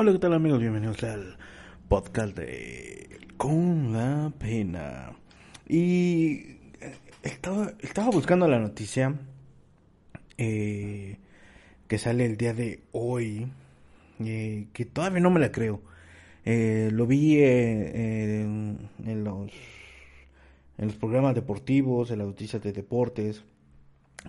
Hola, 0.00 0.12
¿qué 0.12 0.20
tal 0.20 0.32
amigos? 0.32 0.60
Bienvenidos 0.60 1.02
al 1.02 1.36
podcast 1.88 2.36
de 2.36 3.18
Con 3.36 3.92
la 3.92 4.32
Pena. 4.38 5.10
Y 5.68 6.34
eh, 6.80 6.94
estaba, 7.24 7.72
buscando 8.12 8.46
la 8.46 8.60
noticia 8.60 9.16
eh, 10.36 11.16
que 11.88 11.98
sale 11.98 12.26
el 12.26 12.36
día 12.36 12.54
de 12.54 12.84
hoy, 12.92 13.48
eh, 14.20 14.68
que 14.72 14.84
todavía 14.84 15.18
no 15.18 15.30
me 15.30 15.40
la 15.40 15.50
creo. 15.50 15.82
lo 16.44 17.06
vi 17.08 17.42
en, 17.42 18.78
los, 19.04 19.50
en 20.78 20.86
los 20.86 20.94
programas 20.94 21.34
deportivos, 21.34 22.12
en 22.12 22.18
las 22.18 22.28
noticias 22.28 22.62
de 22.62 22.72
deportes, 22.72 23.42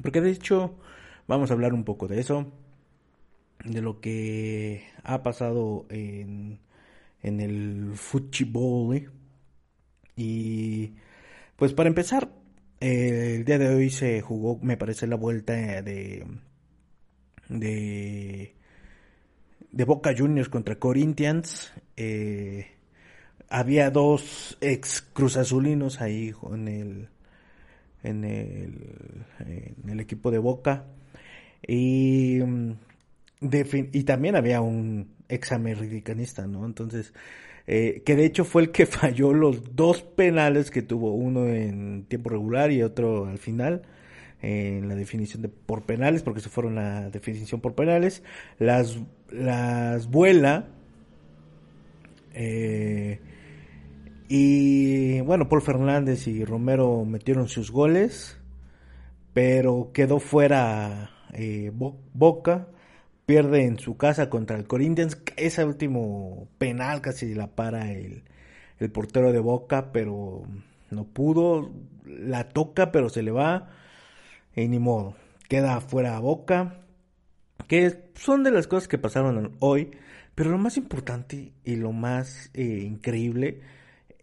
porque 0.02 0.20
de 0.20 0.32
hecho 0.32 0.74
vamos 1.28 1.52
a 1.52 1.54
hablar 1.54 1.76
un 1.76 1.84
poco 1.84 2.08
de 2.08 2.22
eso 2.22 2.52
de 3.66 3.82
lo 3.82 4.00
que 4.00 4.84
ha 5.04 5.24
pasado 5.24 5.86
en, 5.90 6.60
en 7.22 7.40
el 7.40 7.92
fútbol. 7.96 8.96
¿eh? 8.96 9.10
Y 10.16 10.94
pues 11.56 11.74
para 11.74 11.90
empezar, 11.90 12.30
el 12.80 13.44
día 13.46 13.58
de 13.58 13.68
hoy 13.68 13.90
se 13.90 14.22
jugó, 14.22 14.60
me 14.62 14.78
parece, 14.78 15.08
la 15.08 15.16
vuelta 15.16 15.54
de, 15.82 16.26
de, 17.50 18.56
de 19.72 19.84
Boca 19.86 20.14
Juniors 20.18 20.50
contra 20.50 20.78
Corinthians. 20.78 21.74
Eh, 21.98 22.68
había 23.50 23.90
dos 23.92 24.58
ex 24.62 25.02
cruzazulinos 25.02 26.02
ahí 26.02 26.34
en 26.52 26.68
el, 26.68 27.10
en 28.04 28.24
el, 28.24 29.26
en 29.40 29.90
el 29.90 30.00
equipo 30.00 30.32
de 30.32 30.38
Boca. 30.38 30.86
Y 31.68 32.40
y 33.42 34.04
también 34.04 34.36
había 34.36 34.62
un 34.62 35.16
examericanista, 35.30 36.48
¿no? 36.48 36.66
Entonces, 36.66 37.14
eh, 37.68 38.02
que 38.06 38.16
de 38.16 38.26
hecho 38.26 38.46
fue 38.46 38.64
el 38.64 38.72
que 38.72 38.86
falló 38.88 39.34
los 39.34 39.76
dos 39.76 40.02
penales 40.02 40.72
que 40.72 40.82
tuvo, 40.82 41.14
uno 41.14 41.48
en 41.48 42.06
tiempo 42.06 42.30
regular 42.30 42.72
y 42.72 42.84
otro 42.84 43.26
al 43.26 43.38
final, 43.38 43.84
en 44.42 44.88
la 44.88 44.96
definición 44.96 45.42
de 45.42 45.50
por 45.50 45.84
penales, 45.84 46.24
porque 46.24 46.42
se 46.42 46.50
fueron 46.50 46.76
la 46.76 47.10
definición 47.10 47.62
por 47.62 47.76
penales, 47.76 48.24
las, 48.58 49.00
las 49.32 50.10
vuela, 50.10 50.68
eh, 52.34 53.20
y 54.28 55.22
bueno, 55.22 55.50
Paul 55.50 55.62
Fernández 55.62 56.28
y 56.28 56.46
Romero 56.46 57.04
metieron 57.06 57.48
sus 57.48 57.72
goles, 57.72 58.38
pero 59.34 59.92
quedó 59.94 60.20
fuera 60.20 61.10
eh, 61.34 61.72
Boca 61.74 62.68
pierde 63.30 63.64
en 63.64 63.78
su 63.78 63.96
casa 63.96 64.28
contra 64.28 64.58
el 64.58 64.66
Corinthians. 64.66 65.22
Ese 65.38 65.64
último 65.64 66.48
penal 66.58 67.00
casi 67.00 67.36
la 67.36 67.46
para 67.46 67.92
el, 67.92 68.24
portero 68.92 69.32
de 69.32 69.38
Boca, 69.38 69.92
pero 69.92 70.42
no 70.90 71.04
pudo. 71.04 71.70
La 72.08 72.50
toca, 72.50 72.92
pero 72.92 73.08
se 73.10 73.22
le 73.22 73.30
va. 73.30 73.70
Y 74.56 74.68
ni 74.68 74.80
modo. 74.80 75.14
Queda 75.48 75.80
fuera 75.80 76.18
a 76.18 76.20
Boca. 76.20 76.80
Que 77.68 78.10
son 78.16 78.44
de 78.44 78.50
las 78.50 78.66
cosas 78.66 78.88
que 78.88 78.98
pasaron 78.98 79.56
hoy. 79.60 79.92
Pero 80.34 80.50
lo 80.50 80.58
más 80.58 80.76
importante 80.78 81.52
y 81.64 81.76
lo 81.76 81.92
más 81.92 82.50
eh, 82.56 82.82
increíble 82.84 83.62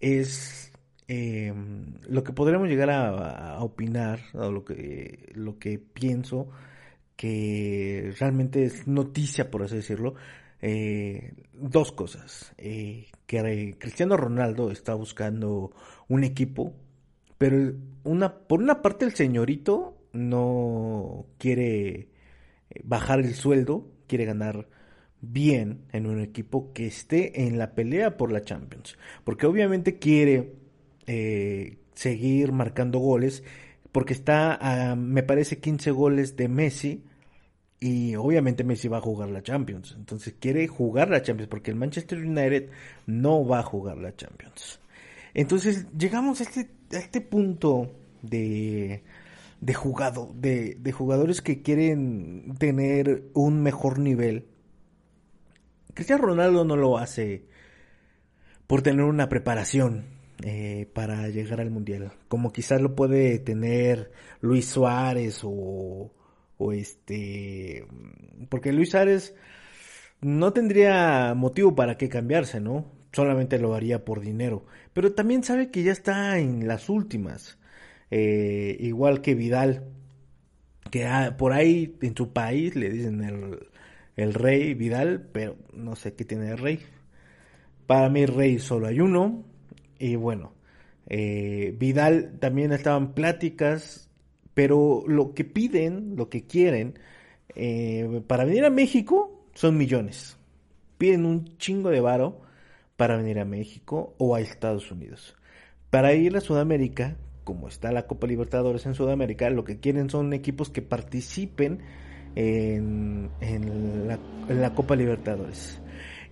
es 0.01 0.73
eh, 1.07 1.55
lo 2.09 2.25
que 2.25 2.33
podremos 2.33 2.67
llegar 2.67 2.91
a, 2.91 3.63
opinar, 3.63 4.19
lo 4.33 4.65
que, 4.65 5.31
lo 5.33 5.61
que 5.61 5.79
pienso 5.79 6.49
que 7.17 8.15
realmente 8.19 8.65
es 8.65 8.87
noticia, 8.87 9.51
por 9.51 9.63
así 9.63 9.77
decirlo, 9.77 10.15
eh, 10.61 11.33
dos 11.53 11.93
cosas. 11.93 12.53
Eh, 12.59 13.07
que 13.27 13.77
Cristiano 13.79 14.17
Ronaldo 14.17 14.71
está 14.71 14.95
buscando 14.95 15.73
un 16.09 16.25
equipo, 16.25 16.75
pero 17.39 17.75
una, 18.05 18.39
por 18.39 18.61
una 18.61 18.83
parte 18.83 19.05
el 19.05 19.15
señorito 19.15 19.97
no 20.13 21.27
quiere 21.39 22.09
eh, 22.71 22.81
bajar 22.85 23.21
el 23.21 23.35
sueldo, 23.35 23.91
quiere 24.07 24.27
ganar 24.27 24.69
bien 25.21 25.87
en 25.93 26.07
un 26.07 26.21
equipo 26.21 26.73
que 26.73 26.87
esté 26.87 27.47
en 27.47 27.59
la 27.59 27.75
pelea 27.75 28.17
por 28.17 28.31
la 28.31 28.43
Champions, 28.43 28.97
porque 29.25 29.47
obviamente 29.47 29.99
quiere 29.99 30.55
seguir 31.95 32.51
marcando 32.51 32.99
goles 32.99 33.45
porque 33.97 34.13
está 34.13 34.57
a, 34.57 34.95
me 34.95 35.23
parece, 35.23 35.59
15 35.59 35.91
goles 35.91 36.37
de 36.37 36.49
Messi. 36.49 37.03
Y 37.81 38.15
obviamente 38.15 38.63
Messi 38.63 38.89
va 38.89 38.99
a 38.99 39.01
jugar 39.01 39.31
la 39.31 39.43
Champions. 39.43 39.95
Entonces 39.97 40.35
quiere 40.39 40.69
jugar 40.69 41.09
la 41.09 41.23
Champions 41.23 41.49
porque 41.49 41.71
el 41.71 41.79
Manchester 41.79 42.19
United 42.19 42.69
no 43.07 43.47
va 43.47 43.61
a 43.61 43.63
jugar 43.63 43.97
la 43.97 44.15
Champions. 44.15 44.81
Entonces 45.33 45.87
llegamos 45.97 46.43
a 46.43 46.45
este, 46.45 46.69
a 46.93 46.99
este 46.99 47.23
punto 47.23 47.91
de, 48.21 49.03
de, 49.63 49.73
jugado, 49.73 50.31
de, 50.35 50.75
de 50.79 50.93
jugadores 50.93 51.41
que 51.41 51.63
quieren 51.63 52.55
tener 52.59 53.31
un 53.33 53.63
mejor 53.63 53.99
nivel. 53.99 54.45
Cristiano 55.95 56.23
Ronaldo 56.23 56.67
no 56.67 56.77
lo 56.77 56.99
hace 56.99 57.47
por 58.67 58.83
tener 58.83 59.07
una 59.07 59.31
preparación 59.31 60.16
eh, 60.45 60.89
para 60.93 61.29
llegar 61.29 61.61
al 61.61 61.71
mundial, 61.71 62.13
como 62.29 62.53
quizás 62.53 62.81
lo 62.81 62.95
puede 62.95 63.39
tener 63.39 64.13
Luis 64.41 64.67
Suárez 64.67 65.41
o, 65.45 66.13
este, 66.73 67.87
porque 68.51 68.73
Luis 68.73 68.91
Suárez 68.91 69.35
no 70.21 70.53
tendría 70.53 71.35
motivo 71.35 71.75
para 71.75 71.97
que 71.97 72.09
cambiarse, 72.09 72.61
¿no? 72.61 72.93
Solamente 73.13 73.59
lo 73.59 73.75
haría 73.75 74.05
por 74.05 74.21
dinero, 74.21 74.67
pero 74.93 75.13
también 75.13 75.43
sabe 75.43 75.71
que 75.71 75.83
ya 75.83 75.93
está 75.93 76.39
en 76.39 76.69
las 76.69 76.91
últimas, 76.91 77.59
eh, 78.11 78.77
igual 78.81 79.23
que 79.23 79.35
Vidal, 79.35 79.85
que 80.91 81.09
por 81.39 81.55
ahí 81.55 81.97
en 82.03 82.15
su 82.15 82.33
país 82.33 82.77
le 82.77 82.91
dicen 82.91 83.25
el, 83.25 83.69
el 84.17 84.35
rey 84.35 84.75
Vidal, 84.75 85.29
pero 85.33 85.57
no 85.73 85.97
sé 85.97 86.15
qué 86.15 86.25
tiene 86.25 86.51
el 86.51 86.59
rey. 86.59 86.81
Para 87.87 88.09
mí 88.11 88.27
rey 88.27 88.59
solo 88.59 88.89
hay 88.89 89.01
uno, 89.01 89.45
y 89.99 90.17
bueno, 90.17 90.53
eh, 91.09 91.75
Vidal 91.79 92.39
también 92.41 92.73
estaban 92.73 93.15
pláticas, 93.15 94.11
pero 94.55 95.05
lo 95.07 95.35
que 95.35 95.45
piden, 95.45 96.17
lo 96.17 96.29
que 96.29 96.47
quieren, 96.47 96.99
eh, 97.55 98.23
para 98.27 98.45
venir 98.45 98.65
a 98.65 98.71
México 98.71 99.47
son 99.55 99.77
millones. 99.77 100.37
Piden 100.99 101.27
un 101.27 101.57
chingo 101.59 101.91
de 101.91 102.01
varo 102.01 102.41
para 102.97 103.17
venir 103.17 103.39
a 103.39 103.45
México 103.45 104.15
o 104.19 104.35
a 104.35 104.41
Estados 104.41 104.91
Unidos. 104.91 105.37
Para 105.91 106.15
ir 106.15 106.37
a 106.37 106.41
Sudamérica, 106.41 107.17
como 107.45 107.69
está 107.69 107.93
la 107.93 108.07
Copa 108.07 108.27
Libertadores 108.27 108.87
en 108.87 108.95
Sudamérica, 108.95 109.49
lo 109.51 109.65
que 109.65 109.79
quieren 109.79 110.11
son 110.11 110.33
equipos 110.33 110.71
que 110.71 110.83
participen 110.83 111.81
en, 112.35 113.31
la, 114.09 114.19
en 114.49 114.61
la 114.61 114.75
Copa 114.75 114.97
Libertadores. 114.97 115.81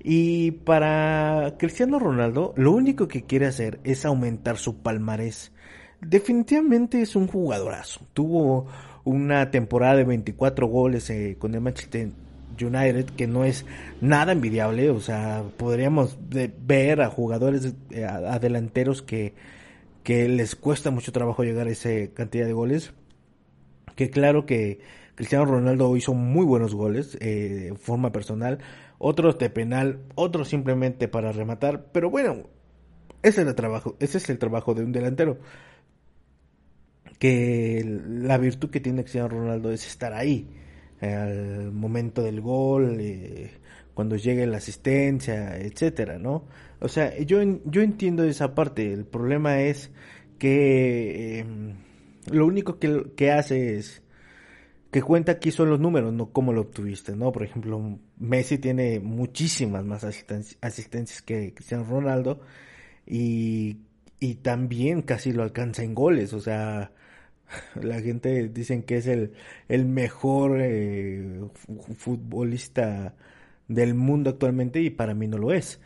Y 0.06 0.50
para 0.50 1.54
Cristiano 1.58 1.98
Ronaldo, 1.98 2.52
lo 2.58 2.72
único 2.72 3.08
que 3.08 3.22
quiere 3.22 3.46
hacer 3.46 3.80
es 3.84 4.04
aumentar 4.04 4.58
su 4.58 4.82
palmarés. 4.82 5.50
Definitivamente 6.02 7.00
es 7.00 7.16
un 7.16 7.26
jugadorazo. 7.26 8.06
Tuvo 8.12 8.66
una 9.04 9.50
temporada 9.50 9.96
de 9.96 10.04
24 10.04 10.66
goles 10.66 11.08
eh, 11.08 11.36
con 11.38 11.54
el 11.54 11.62
Manchester 11.62 12.10
United, 12.60 13.06
que 13.16 13.26
no 13.26 13.44
es 13.44 13.64
nada 14.02 14.32
envidiable. 14.32 14.90
O 14.90 15.00
sea, 15.00 15.42
podríamos 15.56 16.18
ver 16.20 17.00
a 17.00 17.08
jugadores 17.08 17.72
eh, 17.90 18.04
a, 18.04 18.38
delanteros 18.38 19.00
que, 19.00 19.32
les 20.04 20.54
cuesta 20.54 20.90
mucho 20.90 21.12
trabajo 21.12 21.44
llegar 21.44 21.66
a 21.66 21.70
esa 21.70 21.88
cantidad 22.12 22.44
de 22.44 22.52
goles. 22.52 22.92
Que 23.96 24.10
claro 24.10 24.44
que 24.44 24.80
Cristiano 25.14 25.46
Ronaldo 25.46 25.96
hizo 25.96 26.12
muy 26.12 26.44
buenos 26.44 26.74
goles 26.74 27.16
eh, 27.22 27.70
de 27.70 27.74
forma 27.74 28.12
personal 28.12 28.58
otros 29.06 29.38
de 29.38 29.50
penal, 29.50 30.00
otros 30.14 30.48
simplemente 30.48 31.08
para 31.08 31.30
rematar, 31.30 31.88
pero 31.92 32.08
bueno, 32.08 32.48
ese 33.22 33.42
es 33.42 33.46
el 33.48 33.54
trabajo, 33.54 33.96
ese 34.00 34.16
es 34.16 34.30
el 34.30 34.38
trabajo 34.38 34.72
de 34.72 34.82
un 34.82 34.92
delantero. 34.92 35.38
Que 37.18 37.82
la 37.84 38.38
virtud 38.38 38.70
que 38.70 38.80
tiene 38.80 39.02
Cristiano 39.02 39.28
Ronaldo 39.28 39.70
es 39.70 39.86
estar 39.86 40.14
ahí 40.14 40.48
al 41.02 41.70
momento 41.70 42.22
del 42.22 42.40
gol, 42.40 42.96
eh, 42.98 43.50
cuando 43.92 44.16
llegue 44.16 44.46
la 44.46 44.56
asistencia, 44.56 45.58
etcétera, 45.58 46.18
¿no? 46.18 46.46
O 46.80 46.88
sea, 46.88 47.14
yo 47.18 47.42
yo 47.66 47.82
entiendo 47.82 48.24
esa 48.24 48.54
parte. 48.54 48.90
El 48.90 49.04
problema 49.04 49.60
es 49.60 49.90
que 50.38 51.40
em, 51.40 51.74
lo 52.30 52.46
único 52.46 52.78
que, 52.78 53.12
que 53.16 53.32
hace 53.32 53.76
es 53.76 54.02
que 54.94 55.02
cuenta 55.02 55.32
aquí 55.32 55.50
son 55.50 55.70
los 55.70 55.80
números, 55.80 56.12
no 56.12 56.30
cómo 56.30 56.52
lo 56.52 56.60
obtuviste, 56.60 57.16
¿no? 57.16 57.32
Por 57.32 57.42
ejemplo, 57.42 57.98
Messi 58.16 58.58
tiene 58.58 59.00
muchísimas 59.00 59.84
más 59.84 60.04
asistencias 60.04 61.20
que 61.22 61.52
Cristiano 61.52 61.82
Ronaldo 61.82 62.40
y, 63.04 63.78
y 64.20 64.36
también 64.36 65.02
casi 65.02 65.32
lo 65.32 65.42
alcanza 65.42 65.82
en 65.82 65.96
goles, 65.96 66.32
o 66.32 66.38
sea, 66.38 66.92
la 67.82 68.00
gente 68.02 68.48
dicen 68.50 68.84
que 68.84 68.98
es 68.98 69.08
el, 69.08 69.32
el 69.68 69.84
mejor 69.84 70.60
eh, 70.60 71.40
futbolista 71.96 73.16
del 73.66 73.94
mundo 73.94 74.30
actualmente 74.30 74.80
y 74.80 74.90
para 74.90 75.12
mí 75.12 75.26
no 75.26 75.38
lo 75.38 75.52
es. 75.52 75.80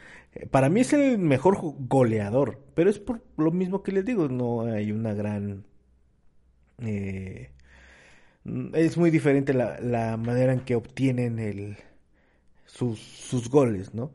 Para 0.50 0.68
mí 0.68 0.80
es 0.80 0.92
el 0.92 1.16
mejor 1.16 1.56
goleador, 1.62 2.60
pero 2.74 2.90
es 2.90 2.98
por 2.98 3.22
lo 3.38 3.52
mismo 3.52 3.82
que 3.82 3.92
les 3.92 4.04
digo, 4.04 4.28
no 4.28 4.64
hay 4.66 4.92
una 4.92 5.14
gran... 5.14 5.64
Eh, 6.82 7.52
es 8.74 8.96
muy 8.96 9.10
diferente 9.10 9.54
la, 9.54 9.78
la, 9.80 10.16
manera 10.16 10.52
en 10.52 10.60
que 10.60 10.76
obtienen 10.76 11.38
el, 11.38 11.76
sus, 12.66 12.98
sus 13.00 13.48
goles, 13.48 13.94
¿no? 13.94 14.12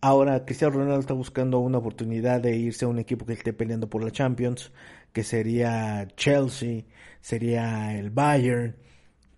Ahora 0.00 0.44
Cristiano 0.44 0.74
Ronaldo 0.74 1.00
está 1.00 1.14
buscando 1.14 1.60
una 1.60 1.78
oportunidad 1.78 2.40
de 2.40 2.56
irse 2.56 2.84
a 2.84 2.88
un 2.88 2.98
equipo 2.98 3.24
que 3.24 3.32
esté 3.32 3.52
peleando 3.54 3.88
por 3.88 4.04
la 4.04 4.10
Champions, 4.10 4.72
que 5.12 5.24
sería 5.24 6.06
Chelsea, 6.16 6.84
sería 7.20 7.98
el 7.98 8.10
Bayern, 8.10 8.76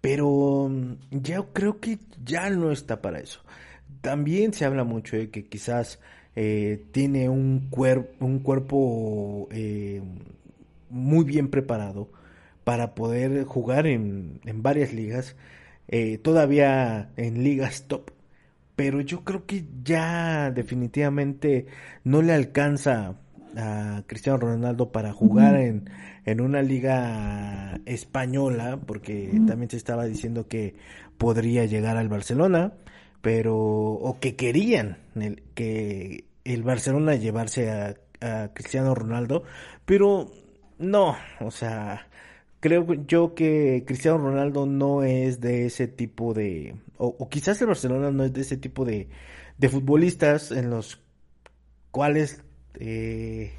pero 0.00 0.68
mm, 0.68 1.20
yo 1.22 1.52
creo 1.52 1.80
que 1.80 2.00
ya 2.24 2.50
no 2.50 2.72
está 2.72 3.00
para 3.00 3.20
eso. 3.20 3.40
También 4.00 4.52
se 4.52 4.64
habla 4.64 4.84
mucho 4.84 5.16
de 5.16 5.30
que 5.30 5.46
quizás 5.48 6.00
eh, 6.34 6.86
tiene 6.92 7.28
un, 7.28 7.70
un 8.20 8.38
cuerpo 8.40 9.48
eh, 9.52 10.02
muy 10.90 11.24
bien 11.24 11.48
preparado 11.48 12.10
para 12.66 12.96
poder 12.96 13.44
jugar 13.44 13.86
en, 13.86 14.40
en 14.44 14.60
varias 14.60 14.92
ligas, 14.92 15.36
eh, 15.86 16.18
todavía 16.18 17.12
en 17.16 17.44
ligas 17.44 17.84
top. 17.86 18.10
Pero 18.74 19.00
yo 19.02 19.22
creo 19.22 19.46
que 19.46 19.66
ya 19.84 20.50
definitivamente 20.50 21.66
no 22.02 22.22
le 22.22 22.32
alcanza 22.32 23.14
a 23.56 24.02
Cristiano 24.08 24.38
Ronaldo 24.38 24.90
para 24.90 25.12
jugar 25.12 25.54
en, 25.54 25.88
en 26.24 26.40
una 26.40 26.60
liga 26.60 27.78
española, 27.86 28.80
porque 28.84 29.30
también 29.46 29.70
se 29.70 29.76
estaba 29.76 30.04
diciendo 30.04 30.48
que 30.48 30.74
podría 31.18 31.66
llegar 31.66 31.96
al 31.96 32.08
Barcelona, 32.08 32.72
pero 33.22 33.56
o 33.56 34.18
que 34.18 34.34
querían 34.34 34.98
el, 35.14 35.44
que 35.54 36.24
el 36.42 36.64
Barcelona 36.64 37.14
llevarse 37.14 37.70
a, 37.70 37.94
a 38.20 38.48
Cristiano 38.52 38.92
Ronaldo, 38.92 39.44
pero 39.84 40.32
no, 40.80 41.16
o 41.38 41.52
sea, 41.52 42.08
creo 42.66 42.84
yo 43.06 43.34
que 43.36 43.84
Cristiano 43.86 44.18
Ronaldo 44.18 44.66
no 44.66 45.04
es 45.04 45.40
de 45.40 45.66
ese 45.66 45.86
tipo 45.86 46.34
de, 46.34 46.74
o, 46.98 47.28
quizás 47.28 47.60
el 47.60 47.68
Barcelona 47.68 48.10
no 48.10 48.24
es 48.24 48.32
de 48.32 48.40
ese 48.40 48.56
tipo 48.56 48.84
de, 48.84 49.08
de 49.56 49.68
futbolistas 49.68 50.50
en 50.50 50.70
los 50.70 51.00
cuales 51.92 52.42
eh, 52.80 53.52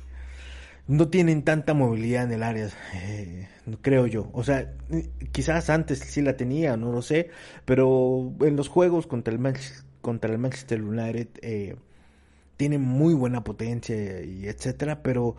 no 0.88 1.08
tienen 1.08 1.44
tanta 1.44 1.74
movilidad 1.74 2.26
en 2.26 2.34
el 2.34 2.44
área, 2.44 2.68
eh, 2.96 3.48
creo 3.82 4.08
yo. 4.08 4.30
O 4.34 4.44
sea, 4.44 4.74
quizás 5.32 5.70
antes 5.70 6.00
sí 6.00 6.22
la 6.22 6.36
tenía, 6.36 6.76
no 6.76 6.92
lo 6.92 7.02
sé, 7.02 7.30
pero 7.64 8.34
en 8.42 8.58
los 8.58 8.68
juegos 8.68 9.08
contra 9.08 9.34
el, 9.34 9.40
contra 10.02 10.34
el 10.34 10.38
Manchester 10.38 10.82
United 10.82 11.30
eh, 11.42 11.78
tiene 12.58 12.80
muy 12.80 13.14
buena 13.14 13.44
potencia 13.44 14.22
y 14.24 14.48
etcétera, 14.48 15.04
pero 15.04 15.38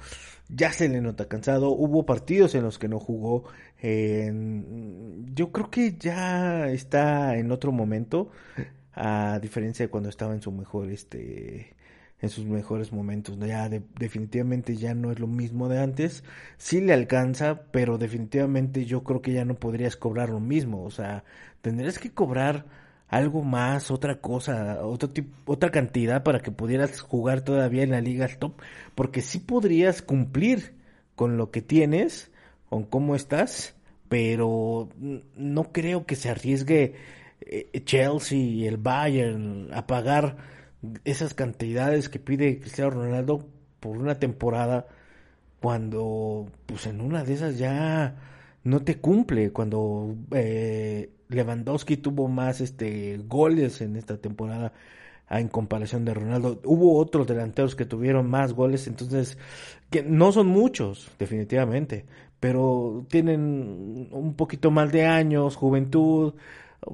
ya 0.48 0.72
se 0.72 0.88
le 0.88 1.00
nota 1.00 1.28
cansado. 1.28 1.70
Hubo 1.70 2.06
partidos 2.06 2.54
en 2.54 2.62
los 2.62 2.78
que 2.78 2.88
no 2.88 3.00
jugó. 3.00 3.44
yo 3.82 5.52
creo 5.52 5.70
que 5.70 5.96
ya 5.98 6.68
está 6.70 7.36
en 7.36 7.52
otro 7.52 7.72
momento, 7.72 8.30
a 8.94 9.38
diferencia 9.40 9.86
de 9.86 9.90
cuando 9.90 10.08
estaba 10.08 10.34
en 10.34 10.42
su 10.42 10.52
mejor, 10.52 10.90
este, 10.90 11.76
en 12.20 12.28
sus 12.30 12.46
mejores 12.46 12.92
momentos. 12.92 13.38
Ya 13.38 13.68
definitivamente 13.68 14.76
ya 14.76 14.94
no 14.94 15.12
es 15.12 15.18
lo 15.18 15.26
mismo 15.26 15.68
de 15.68 15.80
antes. 15.80 16.24
Sí 16.56 16.80
le 16.80 16.92
alcanza, 16.92 17.62
pero 17.72 17.98
definitivamente 17.98 18.84
yo 18.84 19.04
creo 19.04 19.22
que 19.22 19.32
ya 19.32 19.44
no 19.44 19.54
podrías 19.54 19.96
cobrar 19.96 20.30
lo 20.30 20.40
mismo. 20.40 20.84
O 20.84 20.90
sea, 20.90 21.24
tendrías 21.62 21.98
que 21.98 22.12
cobrar 22.12 22.66
algo 23.08 23.42
más, 23.42 23.90
otra 23.90 24.20
cosa, 24.20 24.84
otro 24.84 25.10
tipo, 25.10 25.52
otra 25.52 25.70
cantidad 25.70 26.22
para 26.22 26.40
que 26.40 26.50
pudieras 26.50 27.00
jugar 27.00 27.40
todavía 27.42 27.82
en 27.82 27.90
la 27.90 28.00
liga 28.00 28.28
top, 28.38 28.60
porque 28.94 29.22
sí 29.22 29.38
podrías 29.40 30.02
cumplir 30.02 30.74
con 31.16 31.36
lo 31.36 31.50
que 31.50 31.62
tienes, 31.62 32.30
con 32.68 32.84
cómo 32.84 33.16
estás, 33.16 33.74
pero 34.08 34.88
no 35.36 35.72
creo 35.72 36.06
que 36.06 36.16
se 36.16 36.30
arriesgue 36.30 36.94
eh, 37.40 37.82
Chelsea 37.84 38.38
y 38.38 38.66
el 38.66 38.76
Bayern 38.76 39.70
a 39.72 39.86
pagar 39.86 40.36
esas 41.04 41.34
cantidades 41.34 42.08
que 42.08 42.18
pide 42.18 42.60
Cristiano 42.60 42.90
Ronaldo 42.90 43.46
por 43.80 43.96
una 43.96 44.18
temporada 44.18 44.86
cuando 45.60 46.50
pues 46.66 46.86
en 46.86 47.00
una 47.00 47.24
de 47.24 47.34
esas 47.34 47.58
ya 47.58 48.16
no 48.64 48.82
te 48.82 48.98
cumple 48.98 49.52
cuando 49.52 50.14
eh, 50.32 51.10
Lewandowski 51.28 51.96
tuvo 51.98 52.28
más 52.28 52.60
este 52.60 53.18
goles 53.26 53.80
en 53.80 53.96
esta 53.96 54.18
temporada 54.18 54.72
en 55.30 55.48
comparación 55.48 56.04
de 56.04 56.14
Ronaldo. 56.14 56.60
Hubo 56.64 56.96
otros 56.98 57.26
delanteros 57.26 57.76
que 57.76 57.84
tuvieron 57.84 58.28
más 58.30 58.52
goles, 58.54 58.86
entonces 58.86 59.38
que 59.90 60.02
no 60.02 60.32
son 60.32 60.48
muchos, 60.48 61.10
definitivamente, 61.18 62.06
pero 62.40 63.06
tienen 63.10 64.08
un 64.10 64.34
poquito 64.34 64.70
más 64.70 64.92
de 64.92 65.06
años, 65.06 65.56
juventud, 65.56 66.34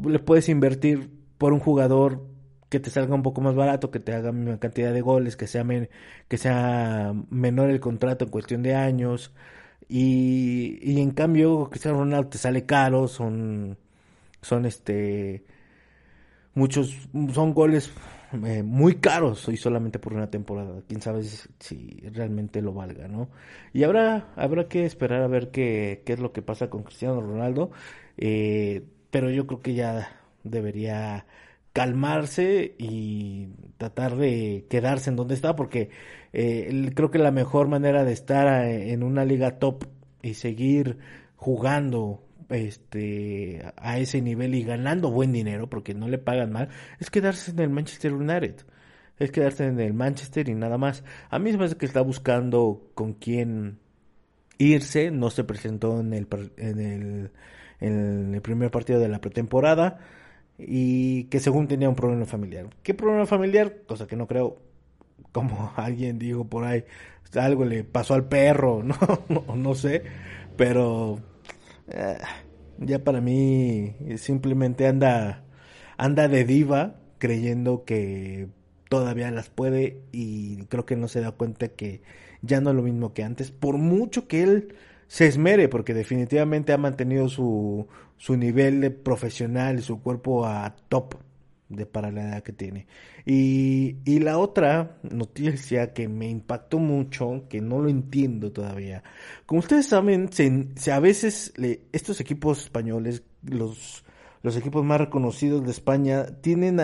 le 0.05 0.19
puedes 0.19 0.49
invertir 0.49 1.11
por 1.38 1.52
un 1.52 1.61
jugador 1.61 2.26
que 2.69 2.81
te 2.81 2.90
salga 2.90 3.14
un 3.14 3.22
poco 3.22 3.40
más 3.40 3.55
barato, 3.55 3.90
que 3.90 4.00
te 4.00 4.12
haga 4.14 4.31
una 4.31 4.58
cantidad 4.58 4.93
de 4.93 5.00
goles, 5.00 5.37
que 5.37 5.46
sea 5.46 5.64
que 6.28 6.38
sea 6.38 7.14
menor 7.31 7.70
el 7.70 7.81
contrato 7.81 8.25
en 8.25 8.31
cuestión 8.31 8.62
de 8.62 8.75
años. 8.75 9.32
Y, 9.88 10.78
y 10.82 11.00
en 11.00 11.10
cambio, 11.12 11.69
Cristiano 11.70 11.98
Ronaldo 11.98 12.31
te 12.31 12.38
sale 12.38 12.64
caro, 12.66 13.08
son 13.08 13.76
son 14.40 14.66
este 14.66 15.44
muchos 16.54 16.94
son 17.32 17.54
goles 17.54 17.90
eh, 18.44 18.62
muy 18.62 18.96
caros 18.96 19.48
y 19.48 19.56
solamente 19.56 19.98
por 19.98 20.14
una 20.14 20.31
temporada. 20.31 20.82
Quién 20.88 21.00
sabe 21.00 21.22
si, 21.22 22.02
realmente 22.12 22.62
lo 22.62 22.72
valga, 22.72 23.08
¿no? 23.08 23.28
Y 23.72 23.84
habrá, 23.84 24.32
habrá 24.36 24.69
que 24.69 24.84
esperar 24.84 25.22
a 25.22 25.28
ver 25.28 25.50
qué, 25.50 26.02
qué 26.04 26.14
es 26.14 26.20
lo 26.20 26.32
que 26.32 26.42
pasa 26.42 26.70
con 26.70 26.82
Cristiano 26.82 27.20
Ronaldo. 27.20 27.70
Eh, 28.16 28.84
pero 29.10 29.30
yo 29.30 29.46
creo 29.46 29.62
que 29.62 29.75
ya 29.75 30.20
debería 30.42 31.26
calmarse 31.75 32.76
y 32.79 33.49
tratar 33.79 34.17
de 34.17 34.65
quedarse 34.71 35.11
en 35.11 35.17
donde 35.17 35.35
está, 35.35 35.56
porque 35.56 35.91
eh, 36.32 36.93
creo 36.94 37.11
que 37.11 37.19
la 37.19 37.32
mejor 37.32 37.69
manera 37.69 38.05
de 38.05 38.12
estar 38.12 38.65
en 38.65 39.03
una 39.03 39.25
liga 39.25 39.59
top 39.59 39.85
y 40.23 40.35
seguir 40.35 40.99
jugando 41.37 42.23
este 42.49 43.73
a 43.76 43.99
ese 43.99 44.23
nivel 44.23 44.55
y 44.55 44.62
ganando 44.62 45.11
buen 45.11 45.32
dinero 45.32 45.69
porque 45.69 45.94
no 45.94 46.09
le 46.09 46.19
pagan 46.19 46.53
mal 46.53 46.69
es 47.00 47.11
quedarse 47.11 47.50
en 47.50 47.59
el 47.59 47.71
Manchester 47.71 48.15
United. 48.15 48.65
Es 49.19 49.31
quedarse 49.31 49.67
en 49.67 49.79
el 49.81 49.94
Manchester 49.94 50.49
y 50.49 50.55
nada 50.55 50.78
más. 50.78 51.04
A 51.28 51.38
mí 51.38 51.52
me 51.52 51.59
parece 51.59 51.76
que 51.76 51.87
está 51.87 52.02
buscando 52.02 52.90
con 52.95 53.14
quién 53.14 53.78
irse. 54.59 55.11
No 55.11 55.31
se 55.31 55.45
presentó 55.45 56.00
en 56.00 56.12
el 56.14 56.28
en 56.57 56.81
el, 56.81 57.31
en 57.81 58.35
el 58.35 58.43
primer 58.43 58.71
partido 58.71 59.00
de 59.00 59.09
la 59.09 59.21
pretemporada 59.21 59.99
y 60.58 61.25
que 61.25 61.40
según 61.40 61.68
tenía 61.68 61.88
un 61.88 61.94
problema 61.94 62.26
familiar. 62.26 62.68
Qué 62.82 62.94
problema 62.94 63.26
familiar 63.26 63.82
cosa 63.87 64.06
que 64.06 64.16
no 64.16 64.26
creo 64.26 64.58
como 65.32 65.73
alguien 65.76 66.18
dijo 66.18 66.44
por 66.44 66.64
ahí 66.64 66.84
algo 67.34 67.64
le 67.64 67.82
pasó 67.82 68.14
al 68.14 68.28
perro 68.28 68.82
no 69.28 69.56
no, 69.56 69.75
sé 69.75 70.04
pero 70.56 71.18
eh, 71.88 72.18
ya 72.78 73.02
para 73.02 73.20
mí 73.20 73.94
simplemente 74.18 74.87
anda, 74.87 75.44
anda 75.96 76.28
de 76.28 76.44
diva 76.44 76.94
creyendo 77.18 77.84
que 77.84 78.49
todavía 78.88 79.30
las 79.30 79.50
puede 79.50 80.02
y 80.12 80.66
creo 80.66 80.87
que 80.87 80.96
no 80.96 81.08
se 81.08 81.20
da 81.20 81.32
cuenta 81.32 81.68
que 81.68 82.02
ya 82.42 82.61
no 82.61 82.70
es 82.70 82.76
lo 82.76 82.82
mismo 82.82 83.14
que 83.14 83.25
antes, 83.25 83.50
por 83.50 83.78
mucho 83.78 84.28
que 84.28 84.42
él 84.42 84.75
se 85.06 85.26
esmere, 85.26 85.68
porque 85.68 85.94
definitivamente 85.94 86.73
ha 86.73 86.78
mantenido 86.78 87.28
su, 87.28 87.87
su 88.16 88.37
nivel 88.37 88.80
de 88.80 88.90
profesional 88.90 89.78
y 89.78 89.82
su 89.82 90.00
cuerpo 90.00 90.46
a 90.46 90.75
top 90.88 91.14
de 91.68 91.87
para 91.87 92.11
la 92.11 92.23
edad 92.23 92.42
que 92.42 92.52
tiene. 92.52 92.87
Y, 93.25 93.96
y 94.04 94.18
la 94.20 94.38
otra 94.38 94.99
noticia 95.02 95.92
que 95.92 96.08
me 96.08 96.28
impactó 96.28 96.78
mucho, 96.78 97.44
que 97.49 97.61
no 97.61 97.80
lo 97.80 97.88
entiendo 97.88 98.52
todavía, 98.52 99.02
como 99.46 99.61
ustedes 99.61 99.87
saben, 99.87 100.30
se, 100.32 100.92
a 100.92 101.00
veces 101.00 101.52
estos 101.92 102.20
equipos 102.20 102.62
españoles, 102.62 103.23
los, 103.42 104.04
los 104.42 104.56
equipos 104.56 104.84
más 104.84 105.00
reconocidos 105.00 105.64
de 105.64 105.70
España, 105.70 106.26
tienen 106.40 106.80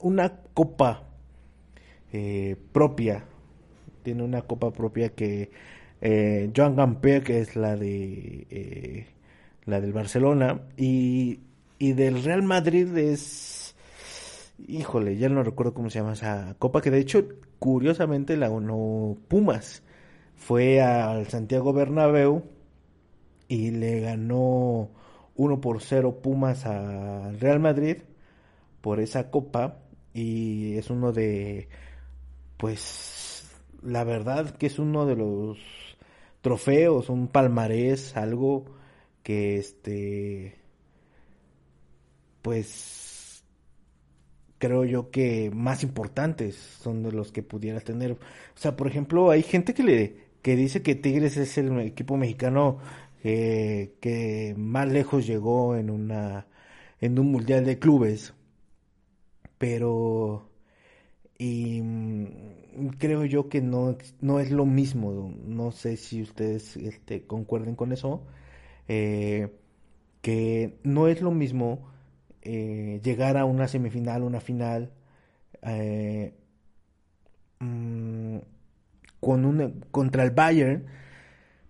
una 0.00 0.36
copa 0.52 1.08
eh, 2.12 2.56
propia, 2.72 3.24
tiene 4.02 4.22
una 4.22 4.42
copa 4.42 4.70
propia 4.72 5.10
que 5.10 5.50
eh, 6.06 6.50
Joan 6.56 6.76
Gamper, 6.76 7.22
que 7.24 7.40
es 7.40 7.56
la 7.56 7.76
de 7.76 8.46
eh, 8.50 9.06
la 9.64 9.80
del 9.80 9.92
Barcelona, 9.92 10.60
y 10.76 11.40
y 11.78 11.92
del 11.92 12.22
Real 12.22 12.42
Madrid 12.42 12.96
es 12.96 13.74
híjole, 14.66 15.16
ya 15.16 15.28
no 15.28 15.42
recuerdo 15.42 15.74
cómo 15.74 15.90
se 15.90 15.98
llama 16.00 16.14
esa 16.14 16.56
copa, 16.58 16.80
que 16.80 16.90
de 16.90 17.00
hecho, 17.00 17.26
curiosamente, 17.58 18.36
la 18.36 18.48
ganó 18.48 19.16
Pumas. 19.28 19.82
Fue 20.36 20.80
al 20.82 21.26
Santiago 21.28 21.72
Bernabéu 21.72 22.42
y 23.48 23.70
le 23.70 24.00
ganó 24.00 24.90
1 25.36 25.60
por 25.60 25.80
0 25.82 26.20
Pumas 26.22 26.66
al 26.66 27.38
Real 27.40 27.60
Madrid. 27.60 27.98
por 28.80 29.00
esa 29.00 29.30
copa 29.30 29.78
y 30.14 30.76
es 30.76 30.90
uno 30.90 31.12
de, 31.12 31.68
pues, 32.56 33.44
la 33.82 34.04
verdad 34.04 34.50
que 34.56 34.66
es 34.66 34.78
uno 34.78 35.06
de 35.06 35.16
los 35.16 35.58
trofeos, 36.46 37.08
un 37.08 37.26
palmarés, 37.26 38.16
algo 38.16 38.64
que 39.24 39.56
este, 39.56 40.54
pues, 42.40 43.42
creo 44.58 44.84
yo 44.84 45.10
que 45.10 45.50
más 45.52 45.82
importantes 45.82 46.54
son 46.54 47.02
de 47.02 47.10
los 47.10 47.32
que 47.32 47.42
pudiera 47.42 47.80
tener. 47.80 48.12
O 48.12 48.18
sea, 48.54 48.76
por 48.76 48.86
ejemplo, 48.86 49.32
hay 49.32 49.42
gente 49.42 49.74
que 49.74 49.82
le 49.82 50.16
que 50.40 50.54
dice 50.54 50.82
que 50.82 50.94
Tigres 50.94 51.36
es 51.36 51.58
el 51.58 51.80
equipo 51.80 52.16
mexicano 52.16 52.78
que 53.22 54.54
más 54.56 54.88
lejos 54.88 55.26
llegó 55.26 55.74
en 55.74 55.90
una 55.90 56.46
en 57.00 57.18
un 57.18 57.32
mundial 57.32 57.64
de 57.64 57.80
clubes 57.80 58.34
pero 59.58 60.48
y 61.38 61.80
mm, 61.82 62.88
creo 62.98 63.24
yo 63.24 63.48
que 63.48 63.60
no, 63.60 63.96
no 64.20 64.40
es 64.40 64.50
lo 64.50 64.66
mismo 64.66 65.34
no 65.46 65.72
sé 65.72 65.96
si 65.96 66.22
ustedes 66.22 66.76
este, 66.76 67.26
concuerden 67.26 67.76
con 67.76 67.92
eso 67.92 68.22
eh, 68.88 69.50
que 70.22 70.78
no 70.84 71.08
es 71.08 71.22
lo 71.22 71.30
mismo 71.32 71.90
eh, 72.42 73.00
llegar 73.04 73.36
a 73.36 73.44
una 73.44 73.68
semifinal 73.68 74.22
una 74.22 74.40
final 74.40 74.92
eh, 75.62 76.34
mm, 77.60 78.38
con 79.20 79.44
un, 79.44 79.84
contra 79.90 80.22
el 80.24 80.30
Bayern 80.30 80.86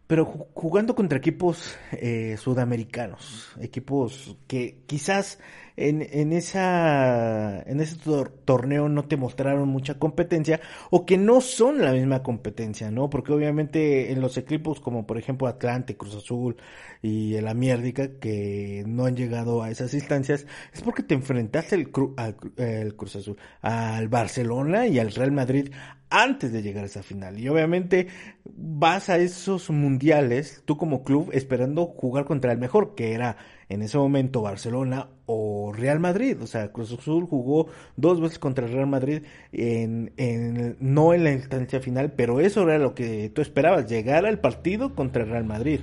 pero 0.07 0.25
jugando 0.55 0.95
contra 0.95 1.19
equipos 1.19 1.77
eh, 1.93 2.37
sudamericanos, 2.39 3.51
equipos 3.61 4.37
que 4.47 4.83
quizás 4.87 5.39
en, 5.77 6.07
en, 6.11 6.33
esa, 6.33 7.61
en 7.63 7.81
ese 7.81 7.97
torneo 8.45 8.89
no 8.89 9.05
te 9.05 9.17
mostraron 9.17 9.69
mucha 9.69 9.99
competencia 9.99 10.61
o 10.91 11.05
que 11.05 11.19
no 11.19 11.41
son 11.41 11.83
la 11.83 11.93
misma 11.93 12.23
competencia, 12.23 12.91
¿no? 12.91 13.11
Porque 13.11 13.33
obviamente 13.33 14.13
en 14.13 14.21
los 14.21 14.39
equipos 14.39 14.81
como 14.81 15.07
por 15.07 15.19
ejemplo 15.19 15.49
Atlante, 15.49 15.97
Cruz 15.97 16.15
Azul 16.15 16.57
y 17.03 17.35
el 17.35 17.47
Amiérdica 17.47 18.19
que 18.19 18.85
no 18.87 19.05
han 19.05 19.17
llegado 19.17 19.63
a 19.63 19.71
esas 19.71 19.93
instancias 19.93 20.47
es 20.73 20.83
porque 20.83 21.03
te 21.03 21.15
enfrentaste 21.15 21.75
el, 21.75 21.91
al, 22.17 22.37
el 22.57 22.97
Cruz 22.97 23.17
Azul, 23.17 23.37
al 23.61 24.09
Barcelona 24.09 24.87
y 24.87 24.99
al 24.99 25.13
Real 25.13 25.33
Madrid 25.33 25.73
antes 26.11 26.53
de 26.53 26.63
llegar 26.63 26.85
a 26.85 26.87
esa 26.87 27.03
final. 27.03 27.39
Y 27.39 27.49
obviamente 27.49 28.09
vas 28.45 29.09
a 29.09 29.19
esos 29.19 29.71
mundiales, 29.71 30.63
tú 30.65 30.77
como 30.77 31.05
club, 31.05 31.31
esperando 31.33 31.87
jugar 31.87 32.25
contra 32.25 32.53
el 32.53 32.59
mejor, 32.59 32.95
que 32.95 33.13
era 33.13 33.37
en 33.69 33.83
ese 33.83 33.99
momento 33.99 34.43
Barcelona 34.43 35.09
o 35.27 35.73
Real 35.73 35.99
Madrid. 35.99 36.41
O 36.41 36.47
sea, 36.47 36.73
Cruz 36.73 36.93
Azul 36.93 37.27
jugó 37.27 37.69
dos 37.97 38.21
veces 38.21 38.39
contra 38.39 38.67
Real 38.67 38.87
Madrid, 38.87 39.23
en, 39.53 40.13
en, 40.17 40.77
no 40.81 41.15
en 41.15 41.25
la 41.25 41.33
instancia 41.33 41.81
final, 41.81 42.13
pero 42.13 42.41
eso 42.41 42.63
era 42.63 42.79
lo 42.79 42.95
que 42.95 43.31
tú 43.31 43.43
esperabas, 43.43 43.89
llegar 43.89 44.27
al 44.27 44.41
partido 44.41 44.95
contra 44.95 45.25
Real 45.25 45.45
Madrid. 45.45 45.81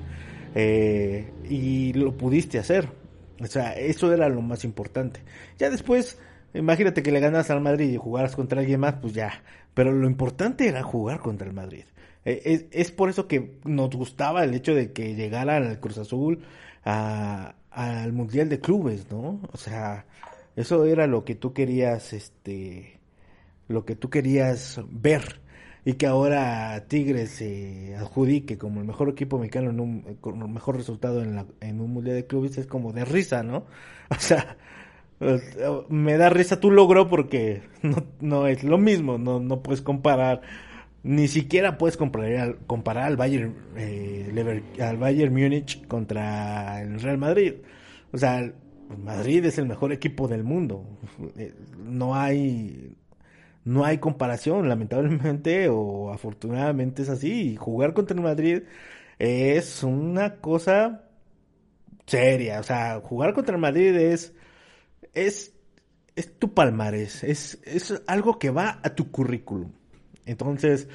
Eh, 0.55 1.31
y 1.49 1.93
lo 1.93 2.15
pudiste 2.15 2.59
hacer. 2.59 2.89
O 3.39 3.47
sea, 3.47 3.73
eso 3.73 4.13
era 4.13 4.29
lo 4.29 4.41
más 4.41 4.63
importante. 4.63 5.21
Ya 5.57 5.69
después, 5.69 6.17
imagínate 6.53 7.03
que 7.03 7.11
le 7.11 7.19
ganas 7.19 7.49
al 7.49 7.61
Madrid 7.61 7.91
y 7.91 7.97
jugaras 7.97 8.35
contra 8.35 8.59
alguien 8.59 8.79
más, 8.79 8.95
pues 8.95 9.13
ya. 9.13 9.43
Pero 9.73 9.91
lo 9.91 10.07
importante 10.07 10.67
era 10.67 10.83
jugar 10.83 11.19
contra 11.19 11.47
el 11.47 11.53
Madrid. 11.53 11.85
Eh, 12.25 12.41
es, 12.45 12.65
es, 12.71 12.91
por 12.91 13.09
eso 13.09 13.27
que 13.27 13.59
nos 13.65 13.89
gustaba 13.89 14.43
el 14.43 14.53
hecho 14.53 14.73
de 14.73 14.93
que 14.93 15.15
llegara 15.15 15.57
el 15.57 15.79
Cruz 15.79 15.97
Azul 15.97 16.43
a, 16.85 17.55
al 17.71 18.13
Mundial 18.13 18.49
de 18.49 18.59
Clubes, 18.59 19.11
¿no? 19.11 19.41
O 19.51 19.57
sea, 19.57 20.05
eso 20.55 20.85
era 20.85 21.07
lo 21.07 21.25
que 21.25 21.35
tú 21.35 21.53
querías, 21.53 22.13
este, 22.13 22.99
lo 23.67 23.85
que 23.85 23.95
tú 23.95 24.09
querías 24.09 24.79
ver 24.89 25.41
y 25.85 25.93
que 25.93 26.05
ahora 26.05 26.85
Tigres 26.87 27.31
se 27.31 27.95
adjudique 27.97 28.57
como 28.57 28.79
el 28.79 28.87
mejor 28.87 29.09
equipo 29.09 29.37
mexicano 29.37 29.71
en 29.71 29.79
un, 29.79 30.01
con 30.21 30.41
el 30.41 30.47
mejor 30.47 30.77
resultado 30.77 31.21
en, 31.21 31.35
la, 31.35 31.45
en 31.59 31.81
un 31.81 31.91
Mundial 31.91 32.15
de 32.15 32.27
Clubes 32.27 32.57
es 32.57 32.67
como 32.67 32.93
de 32.93 33.05
risa, 33.05 33.43
¿no? 33.43 33.65
O 34.09 34.19
sea, 34.19 34.57
me 35.89 36.17
da 36.17 36.29
risa 36.29 36.59
tu 36.59 36.71
logro 36.71 37.09
porque 37.09 37.61
no, 37.81 38.05
no 38.21 38.47
es 38.47 38.63
lo 38.63 38.77
mismo, 38.77 39.17
no, 39.17 39.39
no 39.39 39.63
puedes 39.63 39.81
comparar 39.81 40.41
ni 41.03 41.27
siquiera 41.27 41.77
puedes 41.77 41.97
comparar 41.97 42.35
al, 42.37 42.57
comparar 42.65 43.05
al 43.05 43.17
Bayern 43.17 43.55
eh, 43.75 44.63
al 44.79 44.97
Bayern 44.97 45.33
Múnich 45.33 45.85
contra 45.87 46.81
el 46.81 46.99
Real 47.01 47.17
Madrid. 47.17 47.55
O 48.13 48.17
sea, 48.17 48.51
Madrid 49.03 49.45
es 49.45 49.57
el 49.57 49.65
mejor 49.67 49.91
equipo 49.91 50.27
del 50.27 50.43
mundo. 50.43 50.85
Eh, 51.37 51.53
no 51.77 52.15
hay 52.15 52.95
no 53.65 53.85
hay 53.85 53.97
comparación, 53.99 54.69
lamentablemente 54.69 55.69
o 55.69 56.11
afortunadamente 56.11 57.03
es 57.03 57.09
así. 57.09 57.55
Jugar 57.57 57.93
contra 57.93 58.15
el 58.15 58.23
Madrid 58.23 58.63
es 59.19 59.83
una 59.83 60.37
cosa 60.37 61.03
seria. 62.05 62.59
O 62.59 62.63
sea, 62.63 63.01
jugar 63.01 63.33
contra 63.33 63.55
el 63.55 63.61
Madrid 63.61 63.95
es 63.95 64.33
es 65.13 65.53
es 66.15 66.37
tu 66.37 66.53
palmarés, 66.53 67.23
es 67.23 67.59
es 67.63 68.01
algo 68.07 68.37
que 68.39 68.51
va 68.51 68.79
a 68.83 68.95
tu 68.95 69.11
currículum. 69.11 69.71
Entonces, 70.25 70.87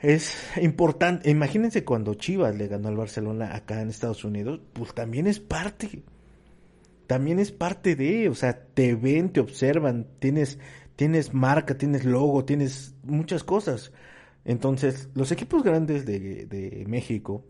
es 0.00 0.36
importante. 0.60 1.30
Imagínense 1.30 1.84
cuando 1.84 2.14
Chivas 2.14 2.56
le 2.56 2.66
ganó 2.66 2.88
al 2.88 2.96
Barcelona 2.96 3.54
acá 3.54 3.80
en 3.80 3.88
Estados 3.88 4.24
Unidos, 4.24 4.60
pues 4.72 4.94
también 4.94 5.26
es 5.26 5.40
parte. 5.40 6.02
También 7.06 7.38
es 7.38 7.52
parte 7.52 7.94
de, 7.94 8.28
o 8.28 8.34
sea, 8.34 8.64
te 8.64 8.94
ven, 8.94 9.32
te 9.32 9.40
observan, 9.40 10.06
tienes, 10.18 10.58
tienes 10.96 11.34
marca, 11.34 11.76
tienes 11.76 12.04
logo, 12.04 12.44
tienes 12.44 12.94
muchas 13.02 13.44
cosas. 13.44 13.92
Entonces, 14.44 15.08
los 15.14 15.30
equipos 15.30 15.62
grandes 15.62 16.06
de, 16.06 16.46
de 16.46 16.84
México 16.88 17.44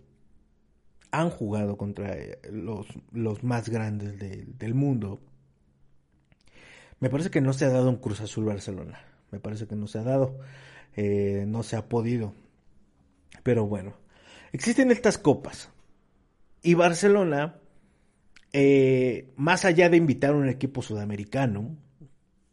han 1.11 1.31
jugado 1.31 1.77
contra 1.77 2.15
eh, 2.15 2.39
los, 2.51 2.87
los 3.13 3.45
más 3.45 3.69
grandes 3.69 4.19
del 4.19 4.75
mundo. 4.75 5.21
Me 7.03 7.11
parece 7.11 7.29
que 7.29 7.43
no 7.43 7.53
se 7.53 7.67
ha 7.67 7.69
dado 7.69 7.91
un 7.91 7.97
Cruz 7.97 8.23
Azul 8.23 8.47
Barcelona 8.47 9.13
me 9.33 9.41
parece 9.41 9.67
que 9.67 9.75
no 9.75 9.89
se 9.89 9.99
ha 9.99 10.03
dado, 10.03 10.39
eh, 10.95 11.45
no 11.49 11.63
se 11.65 11.77
ha 11.77 11.89
podido. 11.89 12.35
Pero 13.43 13.67
bueno, 13.67 13.95
existen 14.53 14.93
estas 14.93 15.19
copas. 15.19 15.71
Y 16.63 16.75
Barcelona, 16.75 17.57
eh, 18.53 19.33
más 19.37 19.65
allá 19.65 19.89
de 19.89 19.97
invitar 19.97 20.33
a 20.33 20.37
un 20.37 20.49
equipo 20.49 20.83
sudamericano, 20.83 21.77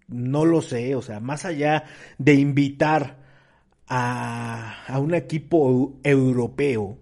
no 0.08 0.46
lo 0.46 0.62
sé, 0.62 0.96
o 0.96 1.02
sea, 1.02 1.20
más 1.20 1.46
allá 1.46 1.84
de 2.18 2.34
invitar 2.34 3.20
a, 3.88 4.86
a 4.88 5.00
un 5.00 5.14
equipo 5.14 6.00
europeo, 6.02 6.98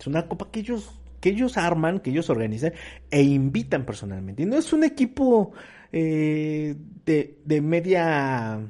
es 0.00 0.06
una 0.06 0.26
copa 0.26 0.50
que 0.50 0.60
ellos, 0.60 0.98
que 1.20 1.28
ellos 1.28 1.58
arman, 1.58 2.00
que 2.00 2.10
ellos 2.10 2.30
organizan 2.30 2.72
e 3.10 3.22
invitan 3.22 3.84
personalmente. 3.84 4.42
Y 4.42 4.46
no 4.46 4.56
es 4.56 4.72
un 4.72 4.84
equipo 4.84 5.52
eh, 5.98 6.76
de, 7.06 7.38
de 7.44 7.60
media 7.62 8.60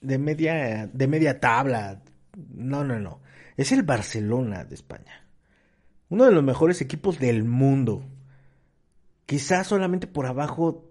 de 0.00 0.18
media, 0.18 0.88
de 0.92 1.06
media 1.06 1.40
tabla. 1.40 2.02
No, 2.54 2.84
no, 2.84 2.98
no. 2.98 3.20
Es 3.56 3.72
el 3.72 3.82
Barcelona 3.82 4.64
de 4.64 4.74
España. 4.74 5.26
Uno 6.08 6.24
de 6.24 6.32
los 6.32 6.42
mejores 6.42 6.80
equipos 6.80 7.18
del 7.18 7.44
mundo. 7.44 8.04
Quizás 9.26 9.66
solamente 9.66 10.06
por 10.06 10.26
abajo 10.26 10.86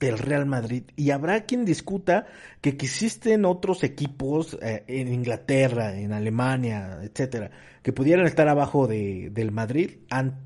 del 0.00 0.18
Real 0.18 0.46
Madrid. 0.46 0.84
Y 0.96 1.10
habrá 1.10 1.44
quien 1.44 1.64
discuta 1.64 2.26
que 2.60 2.70
existen 2.70 3.44
otros 3.44 3.84
equipos 3.84 4.58
eh, 4.62 4.84
en 4.86 5.12
Inglaterra, 5.12 5.98
en 5.98 6.12
Alemania, 6.12 6.98
etcétera, 7.02 7.50
que 7.82 7.92
pudieran 7.92 8.26
estar 8.26 8.48
abajo 8.48 8.86
de, 8.86 9.30
del 9.30 9.50
Madrid 9.50 9.98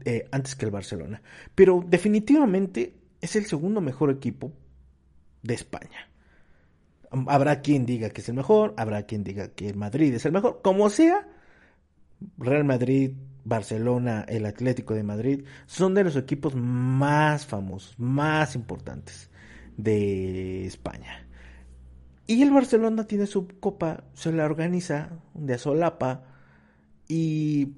eh, 0.05 0.29
antes 0.31 0.57
que 0.57 0.65
el 0.65 0.71
Barcelona. 0.71 1.23
Pero 1.55 1.85
definitivamente 1.87 2.95
es 3.27 3.37
el 3.37 3.47
segundo 3.47 3.81
mejor 3.81 4.11
equipo 4.11 4.53
de 5.43 5.55
España. 5.55 6.09
Habrá 7.29 7.61
quien 7.61 7.87
diga 7.87 8.11
que 8.11 8.21
es 8.21 8.29
el 8.29 8.35
mejor, 8.35 8.75
habrá 8.77 9.05
quien 9.05 9.25
diga 9.25 9.49
que 9.49 9.69
el 9.69 9.77
Madrid 9.77 10.15
es 10.15 10.25
el 10.27 10.33
mejor. 10.33 10.61
Como 10.63 10.89
sea, 10.91 11.29
Real 12.39 12.65
Madrid, 12.65 13.13
Barcelona, 13.45 14.25
el 14.29 14.47
Atlético 14.47 14.95
de 14.95 15.03
Madrid 15.03 15.45
son 15.67 15.95
de 15.95 16.05
los 16.05 16.17
equipos 16.17 16.55
más 16.55 17.47
famosos, 17.47 17.99
más 17.99 18.55
importantes 18.55 19.31
de 19.77 20.67
España. 20.67 21.27
Y 22.27 22.43
el 22.43 22.51
Barcelona 22.51 23.07
tiene 23.07 23.27
su 23.27 23.47
copa, 23.61 24.05
se 24.15 24.33
la 24.33 24.45
organiza 24.45 25.11
de 25.35 25.59
solapa 25.59 26.25
y 27.09 27.73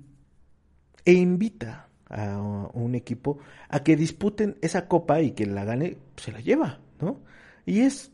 e 1.05 1.13
invita 1.13 1.88
a 2.11 2.39
un 2.73 2.95
equipo 2.95 3.39
a 3.69 3.83
que 3.83 3.97
disputen 3.97 4.57
esa 4.63 4.89
copa 4.89 5.21
y 5.21 5.33
que 5.33 5.47
la 5.47 5.65
gane 5.65 5.99
se 6.17 6.33
la 6.33 6.41
lleva, 6.41 6.81
¿no? 7.01 7.21
Y 7.67 7.81
es 7.81 8.13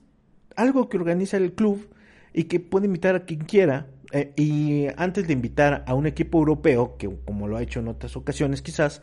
algo 0.57 0.89
que 0.89 0.97
organiza 0.97 1.37
el 1.37 1.53
club 1.53 1.89
y 2.33 2.45
que 2.45 2.61
puede 2.61 2.87
invitar 2.87 3.15
a 3.15 3.25
quien 3.25 3.41
quiera. 3.41 3.87
Eh, 4.13 4.33
y 4.37 4.87
antes 4.97 5.27
de 5.27 5.33
invitar 5.33 5.85
a 5.87 5.95
un 5.95 6.07
equipo 6.07 6.39
europeo, 6.39 6.97
que 6.97 7.11
como 7.25 7.49
lo 7.49 7.57
ha 7.57 7.63
hecho 7.63 7.81
en 7.81 7.89
otras 7.89 8.17
ocasiones 8.17 8.63
quizás, 8.63 9.03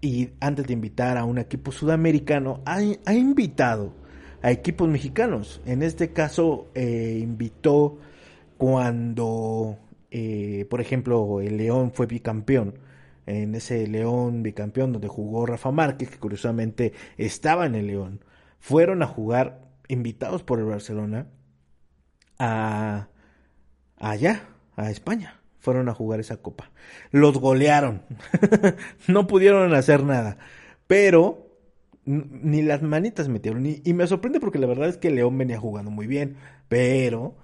y 0.00 0.30
antes 0.40 0.66
de 0.66 0.72
invitar 0.72 1.18
a 1.18 1.24
un 1.24 1.38
equipo 1.38 1.72
sudamericano, 1.72 2.62
ha, 2.64 2.82
invitado 3.12 3.92
a 4.42 4.50
equipos 4.50 4.88
mexicanos. 4.88 5.60
En 5.66 5.82
este 5.82 6.12
caso, 6.12 6.68
eh, 6.74 7.18
invitó 7.22 7.98
cuando, 8.56 9.78
eh, 10.10 10.66
por 10.70 10.80
ejemplo, 10.80 11.40
el 11.40 11.58
León 11.58 11.92
fue 11.92 12.06
bicampeón. 12.06 12.74
En 13.26 13.54
ese 13.54 13.86
León 13.86 14.42
bicampeón 14.42 14.92
donde 14.92 15.08
jugó 15.08 15.46
Rafa 15.46 15.70
Márquez, 15.70 16.10
que 16.10 16.18
curiosamente 16.18 16.92
estaba 17.16 17.66
en 17.66 17.74
el 17.74 17.86
León, 17.86 18.24
fueron 18.58 19.02
a 19.02 19.06
jugar 19.06 19.68
invitados 19.88 20.42
por 20.42 20.58
el 20.58 20.66
Barcelona 20.66 21.26
a 22.38 23.08
allá, 23.98 24.48
a 24.76 24.90
España 24.90 25.40
fueron 25.60 25.88
a 25.88 25.94
jugar 25.94 26.20
esa 26.20 26.38
copa. 26.38 26.70
Los 27.10 27.38
golearon. 27.38 28.02
no 29.08 29.26
pudieron 29.26 29.72
hacer 29.74 30.02
nada. 30.02 30.38
Pero 30.86 31.46
ni 32.04 32.62
las 32.62 32.82
manitas 32.82 33.28
metieron. 33.28 33.64
Y, 33.66 33.92
me 33.92 34.06
sorprende 34.06 34.40
porque 34.40 34.58
la 34.58 34.66
verdad 34.66 34.88
es 34.88 34.96
que 34.96 35.10
León 35.10 35.38
venía 35.38 35.60
jugando 35.60 35.90
muy 35.90 36.06
bien. 36.06 36.36
Pero 36.68 37.36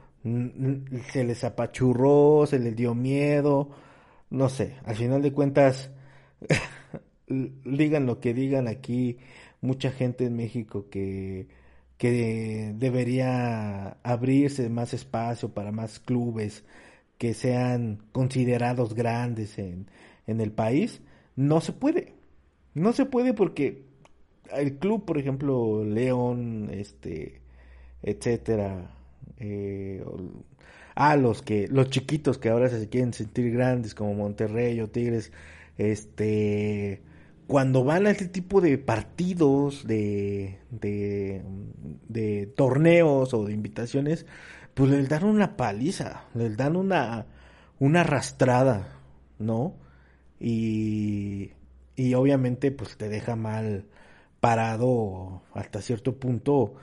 se 1.13 1.25
les 1.25 1.45
apachurró, 1.45 2.47
se 2.47 2.59
les 2.59 2.75
dio 2.75 2.95
miedo. 2.95 3.71
No 4.31 4.49
sé, 4.49 4.77
al 4.85 4.97
final 4.97 5.23
de 5.23 5.33
cuentas, 5.33 5.91
digan 7.29 8.07
lo 8.07 8.21
que 8.21 8.35
digan 8.35 8.69
aquí, 8.69 9.19
mucha 9.61 9.91
gente 9.91 10.27
en 10.27 10.37
México 10.37 10.89
que, 10.91 11.49
que 11.99 12.73
debería 12.77 13.99
abrirse 14.03 14.69
más 14.69 14.95
espacio 14.95 15.51
para 15.55 15.73
más 15.73 16.01
clubes 16.01 16.65
que 17.19 17.35
sean 17.35 18.03
considerados 18.13 18.95
grandes 18.95 19.59
en, 19.59 19.89
en 20.27 20.41
el 20.41 20.53
país, 20.53 21.01
no 21.37 21.61
se 21.61 21.73
puede. 21.73 22.15
No 22.75 22.93
se 22.93 23.07
puede 23.07 23.33
porque 23.35 23.85
el 24.53 24.79
club, 24.79 25.05
por 25.05 25.19
ejemplo, 25.19 25.85
León, 25.85 26.69
este, 26.73 27.41
etcétera, 28.03 28.91
eh, 29.39 30.05
a 30.97 31.15
los 31.17 31.43
que, 31.43 31.69
los 31.69 31.91
chiquitos 31.91 32.39
que 32.39 32.49
ahora 32.49 32.69
se 32.69 32.89
quieren 32.89 33.13
sentir 33.13 33.53
grandes 33.53 33.95
como 33.95 34.15
Monterrey 34.15 34.81
o 34.81 34.89
Tigres, 34.89 35.31
este, 35.77 37.03
cuando 37.47 37.85
van 37.85 38.07
a 38.07 38.11
este 38.11 38.27
tipo 38.27 38.63
de 38.63 38.79
partidos, 38.79 39.87
de, 39.87 40.59
de, 40.71 41.43
de 42.09 42.47
torneos 42.47 43.35
o 43.35 43.45
de 43.45 43.53
invitaciones, 43.53 44.25
pues 44.73 44.91
les 44.91 45.09
dan 45.09 45.25
una 45.25 45.57
paliza, 45.57 46.25
les 46.35 46.57
dan 46.57 46.77
una, 46.77 47.27
una 47.79 48.01
arrastrada, 48.01 48.99
¿no? 49.39 49.75
Y, 50.41 51.53
y 51.95 52.15
obviamente 52.15 52.71
pues 52.73 52.97
te 52.97 53.11
deja 53.11 53.37
mal 53.37 53.85
parado 54.41 55.43
hasta 55.53 55.83
cierto 55.83 56.17
punto 56.17 56.75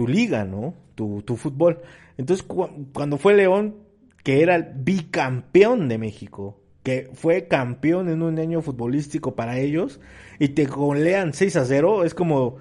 tu 0.00 0.08
liga, 0.08 0.46
¿no? 0.46 0.72
Tu, 0.94 1.20
tu 1.20 1.36
fútbol. 1.36 1.82
Entonces 2.16 2.46
cuando 2.94 3.18
fue 3.18 3.34
León, 3.34 3.76
que 4.24 4.40
era 4.40 4.54
el 4.54 4.68
bicampeón 4.74 5.90
de 5.90 5.98
México, 5.98 6.58
que 6.82 7.10
fue 7.12 7.48
campeón 7.48 8.08
en 8.08 8.22
un 8.22 8.38
año 8.38 8.62
futbolístico 8.62 9.36
para 9.36 9.58
ellos, 9.58 10.00
y 10.38 10.48
te 10.48 10.64
golean 10.64 11.34
6 11.34 11.56
a 11.56 11.66
0, 11.66 12.04
es 12.04 12.14
como, 12.14 12.56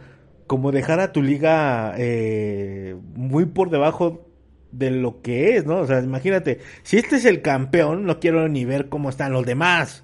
como 0.48 0.74
dejar 0.74 1.00
a 1.00 1.14
tu 1.14 1.24
liga 1.24 1.94
eh, 1.98 2.98
muy 3.16 3.46
por 3.46 3.70
debajo 3.70 4.28
de 4.74 4.92
lo 4.92 5.22
que 5.22 5.56
es, 5.56 5.66
¿no? 5.66 5.78
O 5.78 5.88
sea, 5.88 6.02
imagínate, 6.02 6.60
si 6.84 6.98
este 6.98 7.16
es 7.16 7.24
el 7.24 7.42
campeón, 7.42 8.04
no 8.04 8.20
quiero 8.20 8.50
ni 8.50 8.66
ver 8.66 8.90
cómo 8.90 9.10
están 9.10 9.32
los 9.32 9.46
demás. 9.46 10.04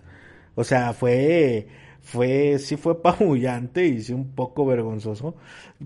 O 0.55 0.63
sea, 0.63 0.93
fue, 0.93 1.67
fue, 2.05 2.59
sí 2.59 2.77
fue 2.77 3.01
pabullante 3.03 3.85
y 3.85 4.01
sí 4.01 4.13
un 4.13 4.35
poco 4.35 4.65
vergonzoso. 4.65 5.35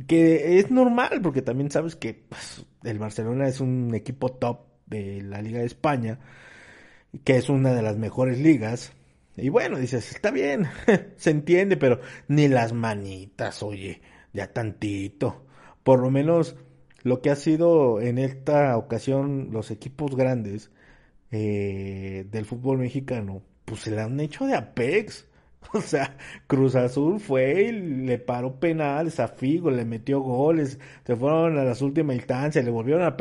Que 0.07 0.59
es 0.59 0.69
normal, 0.69 1.21
porque 1.23 1.41
también 1.41 1.71
sabes 1.71 1.95
que 1.95 2.13
pues, 2.13 2.65
el 2.83 2.99
Barcelona 2.99 3.47
es 3.47 3.61
un 3.61 3.95
equipo 3.95 4.29
top 4.29 4.59
de 4.85 5.21
la 5.23 5.41
Liga 5.41 5.59
de 5.59 5.65
España, 5.65 6.19
que 7.23 7.37
es 7.37 7.49
una 7.49 7.73
de 7.73 7.81
las 7.81 7.97
mejores 7.97 8.39
ligas. 8.39 8.93
Y 9.37 9.49
bueno, 9.49 9.79
dices, 9.79 10.11
está 10.11 10.31
bien, 10.31 10.67
se 11.15 11.31
entiende, 11.31 11.77
pero 11.77 12.01
ni 12.27 12.47
las 12.49 12.73
manitas, 12.73 13.63
oye, 13.63 14.01
ya 14.33 14.51
tantito. 14.53 15.45
Por 15.83 16.01
lo 16.01 16.11
menos 16.11 16.57
lo 17.03 17.21
que 17.21 17.29
ha 17.29 17.35
sido 17.37 18.01
en 18.01 18.17
esta 18.17 18.77
ocasión 18.77 19.49
los 19.51 19.71
equipos 19.71 20.15
grandes 20.15 20.71
eh, 21.31 22.25
del 22.29 22.45
fútbol 22.45 22.79
mexicano, 22.79 23.41
pues 23.65 23.81
se 23.81 23.91
le 23.91 24.01
han 24.01 24.19
hecho 24.19 24.45
de 24.45 24.55
Apex. 24.55 25.28
O 25.73 25.81
sea, 25.81 26.17
Cruz 26.47 26.75
Azul 26.75 27.19
fue 27.19 27.63
y 27.63 27.71
le 27.71 28.17
paró 28.17 28.59
penales 28.59 29.19
a 29.19 29.27
Figo, 29.27 29.69
le 29.69 29.85
metió 29.85 30.21
goles, 30.21 30.79
se 31.05 31.15
fueron 31.15 31.57
a 31.57 31.63
las 31.63 31.81
últimas 31.81 32.15
instancias, 32.15 32.63
le 32.65 32.71
volvieron 32.71 33.03
a, 33.03 33.17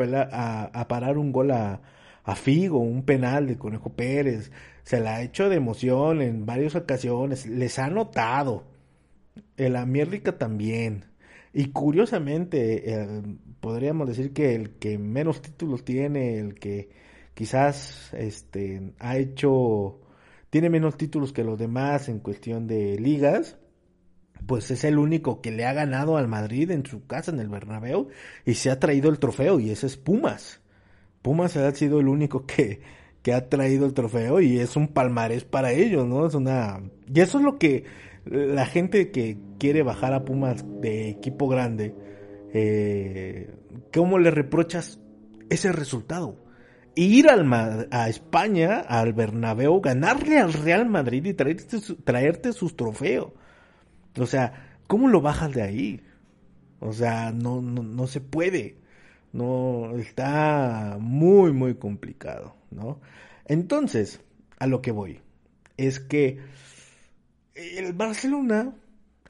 parar 0.87 1.17
un 1.17 1.31
gol 1.31 1.51
a, 1.51 1.81
a, 2.23 2.35
Figo, 2.35 2.79
un 2.79 3.03
penal 3.03 3.47
de 3.47 3.57
Conejo 3.57 3.93
Pérez. 3.93 4.51
Se 4.83 4.99
la 4.99 5.17
ha 5.17 5.21
hecho 5.21 5.49
de 5.49 5.57
emoción 5.57 6.21
en 6.21 6.45
varias 6.45 6.75
ocasiones, 6.75 7.45
les 7.45 7.77
ha 7.79 7.89
notado. 7.89 8.65
El 9.57 9.75
América 9.75 10.37
también. 10.37 11.05
Y 11.53 11.71
curiosamente, 11.71 13.17
podríamos 13.59 14.07
decir 14.07 14.33
que 14.33 14.55
el 14.55 14.71
que 14.77 14.97
menos 14.97 15.41
títulos 15.41 15.83
tiene, 15.83 16.37
el 16.39 16.55
que 16.55 16.89
quizás 17.33 18.13
este, 18.13 18.93
ha 18.99 19.17
hecho, 19.17 19.99
tiene 20.49 20.69
menos 20.69 20.97
títulos 20.97 21.33
que 21.33 21.43
los 21.43 21.57
demás 21.57 22.09
en 22.09 22.19
cuestión 22.19 22.67
de 22.67 22.97
ligas, 22.99 23.57
pues 24.47 24.71
es 24.71 24.83
el 24.83 24.97
único 24.97 25.41
que 25.41 25.51
le 25.51 25.65
ha 25.65 25.73
ganado 25.73 26.17
al 26.17 26.27
Madrid 26.27 26.71
en 26.71 26.85
su 26.85 27.05
casa, 27.05 27.31
en 27.31 27.39
el 27.39 27.49
Bernabéu, 27.49 28.07
y 28.45 28.55
se 28.55 28.71
ha 28.71 28.79
traído 28.79 29.09
el 29.09 29.19
trofeo, 29.19 29.59
y 29.59 29.69
ese 29.69 29.87
es 29.87 29.97
Pumas. 29.97 30.61
Pumas 31.21 31.55
ha 31.57 31.71
sido 31.75 31.99
el 31.99 32.07
único 32.07 32.45
que, 32.45 32.81
que 33.21 33.33
ha 33.33 33.49
traído 33.49 33.85
el 33.85 33.93
trofeo 33.93 34.41
y 34.41 34.59
es 34.59 34.75
un 34.75 34.87
palmarés 34.87 35.43
para 35.43 35.71
ellos, 35.71 36.07
¿no? 36.07 36.25
Es 36.25 36.33
una... 36.33 36.81
Y 37.13 37.19
eso 37.19 37.39
es 37.39 37.43
lo 37.43 37.57
que 37.57 37.83
la 38.25 38.65
gente 38.65 39.11
que 39.11 39.37
quiere 39.57 39.83
bajar 39.83 40.13
a 40.13 40.23
Pumas 40.23 40.63
de 40.81 41.09
equipo 41.09 41.47
grande, 41.47 41.93
eh, 42.53 43.53
¿cómo 43.93 44.17
le 44.17 44.31
reprochas 44.31 44.99
ese 45.49 45.71
resultado? 45.71 46.48
Ir 46.99 47.29
al, 47.29 47.87
a 47.91 48.09
España, 48.09 48.81
al 48.81 49.13
Bernabéu, 49.13 49.79
ganarle 49.79 50.37
al 50.37 50.51
Real 50.51 50.89
Madrid 50.89 51.25
y 51.25 51.33
traerte, 51.33 51.77
traerte 52.03 52.51
sus 52.51 52.75
trofeos. 52.75 53.31
O 54.17 54.25
sea, 54.25 54.81
¿cómo 54.85 55.07
lo 55.07 55.21
bajas 55.21 55.53
de 55.53 55.61
ahí? 55.61 56.01
O 56.81 56.91
sea, 56.91 57.31
no, 57.31 57.61
no, 57.61 57.83
no 57.83 58.05
se 58.05 58.19
puede. 58.19 58.79
No, 59.31 59.95
está 59.97 60.97
muy, 60.99 61.53
muy 61.53 61.75
complicado, 61.75 62.57
¿no? 62.69 62.99
Entonces, 63.45 64.19
a 64.57 64.67
lo 64.67 64.81
que 64.81 64.91
voy, 64.91 65.21
es 65.77 66.01
que 66.01 66.39
el 67.55 67.93
Barcelona, 67.93 68.73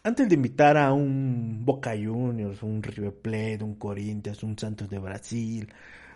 antes 0.02 0.28
de 0.28 0.34
invitar 0.34 0.76
a 0.76 0.92
un 0.92 1.66
Boca 1.66 1.92
Juniors, 1.92 2.64
un 2.64 2.82
River 2.82 3.14
Plate, 3.14 3.64
un 3.64 3.76
Corinthians, 3.76 4.42
un 4.42 4.58
Santos 4.58 4.90
de 4.90 4.98
Brasil, 4.98 5.72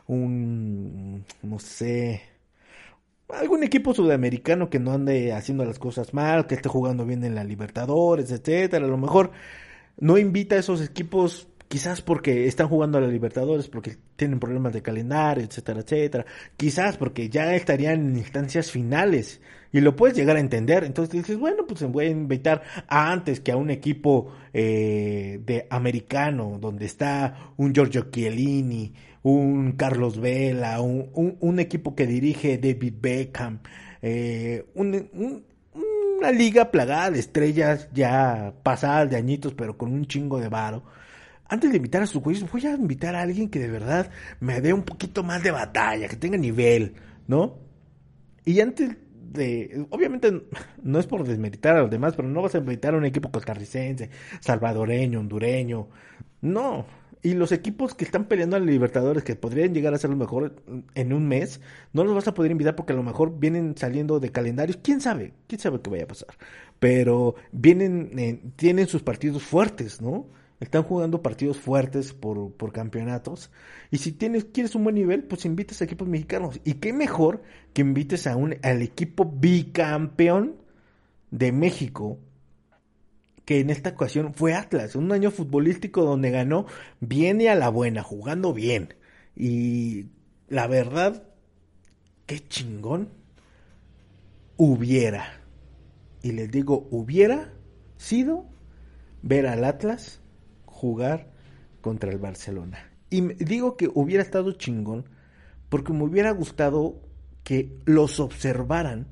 un, 0.08 1.26
no 1.42 1.60
sé, 1.60 2.22
algún 3.30 3.64
equipo 3.64 3.94
sudamericano 3.94 4.70
que 4.70 4.80
no 4.80 4.92
ande 4.92 5.34
haciendo 5.34 5.66
las 5.66 5.80
cosas 5.80 6.14
mal, 6.14 6.48
que 6.48 6.56
esté 6.56 6.70
jugando 6.70 7.06
bien 7.06 7.24
en 7.24 7.36
la 7.36 7.44
Libertadores, 7.44 8.32
etcétera, 8.32 8.86
a 8.86 8.90
lo 8.90 8.98
mejor 8.98 9.32
no 9.98 10.18
invita 10.18 10.56
a 10.56 10.60
esos 10.60 10.82
equipos 10.82 11.48
quizás 11.68 12.02
porque 12.02 12.46
están 12.46 12.68
jugando 12.68 13.00
a 13.00 13.02
la 13.02 13.08
Libertadores, 13.08 13.68
porque 13.68 13.98
tienen 14.16 14.40
problemas 14.40 14.74
de 14.74 14.84
calendario, 14.84 15.44
etcétera, 15.44 15.80
etcétera, 15.80 16.26
quizás 16.56 16.98
porque 16.98 17.30
ya 17.30 17.56
estarían 17.56 18.10
en 18.10 18.18
instancias 18.18 18.70
finales 18.70 19.42
y 19.72 19.82
lo 19.82 19.96
puedes 19.96 20.16
llegar 20.16 20.38
a 20.38 20.40
entender, 20.40 20.84
entonces 20.84 21.14
dices, 21.14 21.40
bueno, 21.40 21.66
pues 21.66 21.80
se 21.80 21.88
voy 21.88 22.06
a 22.06 22.10
invitar 22.10 22.62
a 22.88 23.12
antes 23.12 23.40
que 23.40 23.52
a 23.52 23.58
un 23.58 23.72
equipo 23.72 24.32
eh, 24.54 25.42
de 25.44 25.66
americano, 25.72 26.60
donde 26.62 26.86
está 26.86 27.54
un 27.58 27.74
Giorgio 27.74 28.12
Chiellini, 28.12 28.94
un 29.24 29.74
Carlos 29.74 30.20
Vela, 30.20 30.82
un, 30.82 31.38
un, 31.40 31.60
equipo 31.60 31.96
que 31.96 32.06
dirige 32.06 32.58
David 32.58 32.94
Beckham, 33.02 33.60
eh, 34.02 34.66
una 34.76 36.32
liga 36.32 36.72
plagada 36.72 37.12
de 37.12 37.20
estrellas 37.20 37.90
ya 37.94 38.54
pasadas 38.64 39.10
de 39.10 39.16
añitos, 39.16 39.54
pero 39.54 39.78
con 39.78 39.92
un 39.92 40.06
chingo 40.06 40.40
de 40.40 40.50
varo 40.50 40.84
antes 41.54 41.70
de 41.70 41.78
invitar 41.78 42.02
a 42.02 42.08
su 42.08 42.22
juicio, 42.22 42.48
voy 42.52 42.66
a 42.66 42.74
invitar 42.74 43.16
a 43.16 43.22
alguien 43.22 43.50
que 43.50 43.60
de 43.60 43.70
verdad 43.70 44.10
me 44.40 44.60
dé 44.60 44.74
un 44.74 44.82
poquito 44.84 45.24
más 45.24 45.44
de 45.44 45.52
batalla, 45.52 46.08
que 46.08 46.16
tenga 46.16 46.38
nivel, 46.38 46.96
¿no? 47.28 47.60
Y 48.44 48.60
antes 48.60 48.98
de, 49.32 49.86
obviamente 49.92 50.32
no 50.82 51.00
es 51.00 51.06
por 51.06 51.24
desmeritar 51.24 51.76
a 51.76 51.82
los 51.82 51.92
demás, 51.92 52.16
pero 52.16 52.28
no 52.28 52.42
vas 52.42 52.56
a 52.56 52.60
invitar 52.60 52.96
a 52.96 52.98
un 52.98 53.06
equipo 53.06 53.32
costarricense, 53.32 54.10
salvadoreño, 54.40 55.20
hondureño, 55.20 55.90
no. 56.42 57.03
Y 57.24 57.34
los 57.34 57.52
equipos 57.52 57.96
que 57.96 58.04
están 58.04 58.26
peleando 58.26 58.58
a 58.58 58.60
Libertadores, 58.60 59.24
que 59.24 59.36
podrían 59.36 59.74
llegar 59.74 59.94
a 59.94 59.98
ser 59.98 60.10
los 60.10 60.20
mejores 60.20 60.52
en 60.94 61.14
un 61.14 61.28
mes, 61.28 61.62
no 61.94 62.04
los 62.04 62.14
vas 62.14 62.28
a 62.28 62.34
poder 62.34 62.52
invitar 62.52 62.76
porque 62.76 62.94
a 62.94 62.96
lo 62.98 63.04
mejor 63.04 63.40
vienen 63.40 63.76
saliendo 63.78 64.20
de 64.20 64.30
calendarios. 64.30 64.78
¿Quién 64.84 65.00
sabe? 65.00 65.34
¿Quién 65.48 65.60
sabe 65.60 65.80
qué 65.82 65.90
vaya 65.90 66.04
a 66.04 66.08
pasar? 66.08 66.36
pero 66.84 67.36
vienen, 67.54 68.12
eh, 68.20 68.42
tienen 68.58 68.88
sus 68.88 69.02
partidos 69.02 69.42
fuertes, 69.42 70.02
¿no? 70.02 70.26
Están 70.60 70.84
jugando 70.84 71.22
partidos 71.22 71.58
fuertes 71.58 72.12
por, 72.12 72.52
por 72.52 72.74
campeonatos. 72.74 73.52
Y 73.90 74.00
si 74.00 74.12
tienes, 74.12 74.44
quieres 74.44 74.76
un 74.76 74.84
buen 74.84 74.96
nivel, 74.96 75.24
pues 75.24 75.46
invites 75.46 75.80
a 75.80 75.86
equipos 75.86 76.10
mexicanos. 76.10 76.60
Y 76.66 76.74
qué 76.74 76.92
mejor 76.92 77.42
que 77.72 77.84
invites 77.84 78.28
a 78.28 78.36
un, 78.36 78.58
al 78.64 78.82
equipo 78.82 79.24
bicampeón 79.24 80.58
de 81.32 81.54
México, 81.54 82.18
que 83.46 83.60
en 83.60 83.70
esta 83.70 83.92
ocasión 83.92 84.34
fue 84.34 84.54
Atlas. 84.54 84.96
Un 84.96 85.12
año 85.12 85.32
futbolístico 85.32 86.04
donde 86.04 86.32
ganó 86.32 86.66
bien 87.00 87.42
y 87.42 87.48
a 87.48 87.56
la 87.56 87.70
buena, 87.70 88.04
jugando 88.04 88.54
bien. 88.54 88.94
Y 89.36 90.06
la 90.48 90.68
verdad, 90.68 91.24
qué 92.26 92.40
chingón 92.40 93.10
hubiera. 94.58 95.42
Y 96.22 96.32
les 96.32 96.50
digo, 96.52 96.88
hubiera 96.92 97.52
sido 97.98 98.46
ver 99.22 99.48
al 99.48 99.66
Atlas 99.66 100.22
jugar 100.66 101.32
contra 101.82 102.12
el 102.12 102.20
Barcelona. 102.20 102.92
Y 103.10 103.22
digo 103.44 103.78
que 103.78 103.90
hubiera 103.94 104.24
estado 104.24 104.54
chingón 104.54 105.10
porque 105.70 105.92
me 105.94 106.04
hubiera 106.04 106.32
gustado 106.32 107.02
que 107.44 107.78
los 107.86 108.20
observaran, 108.20 109.08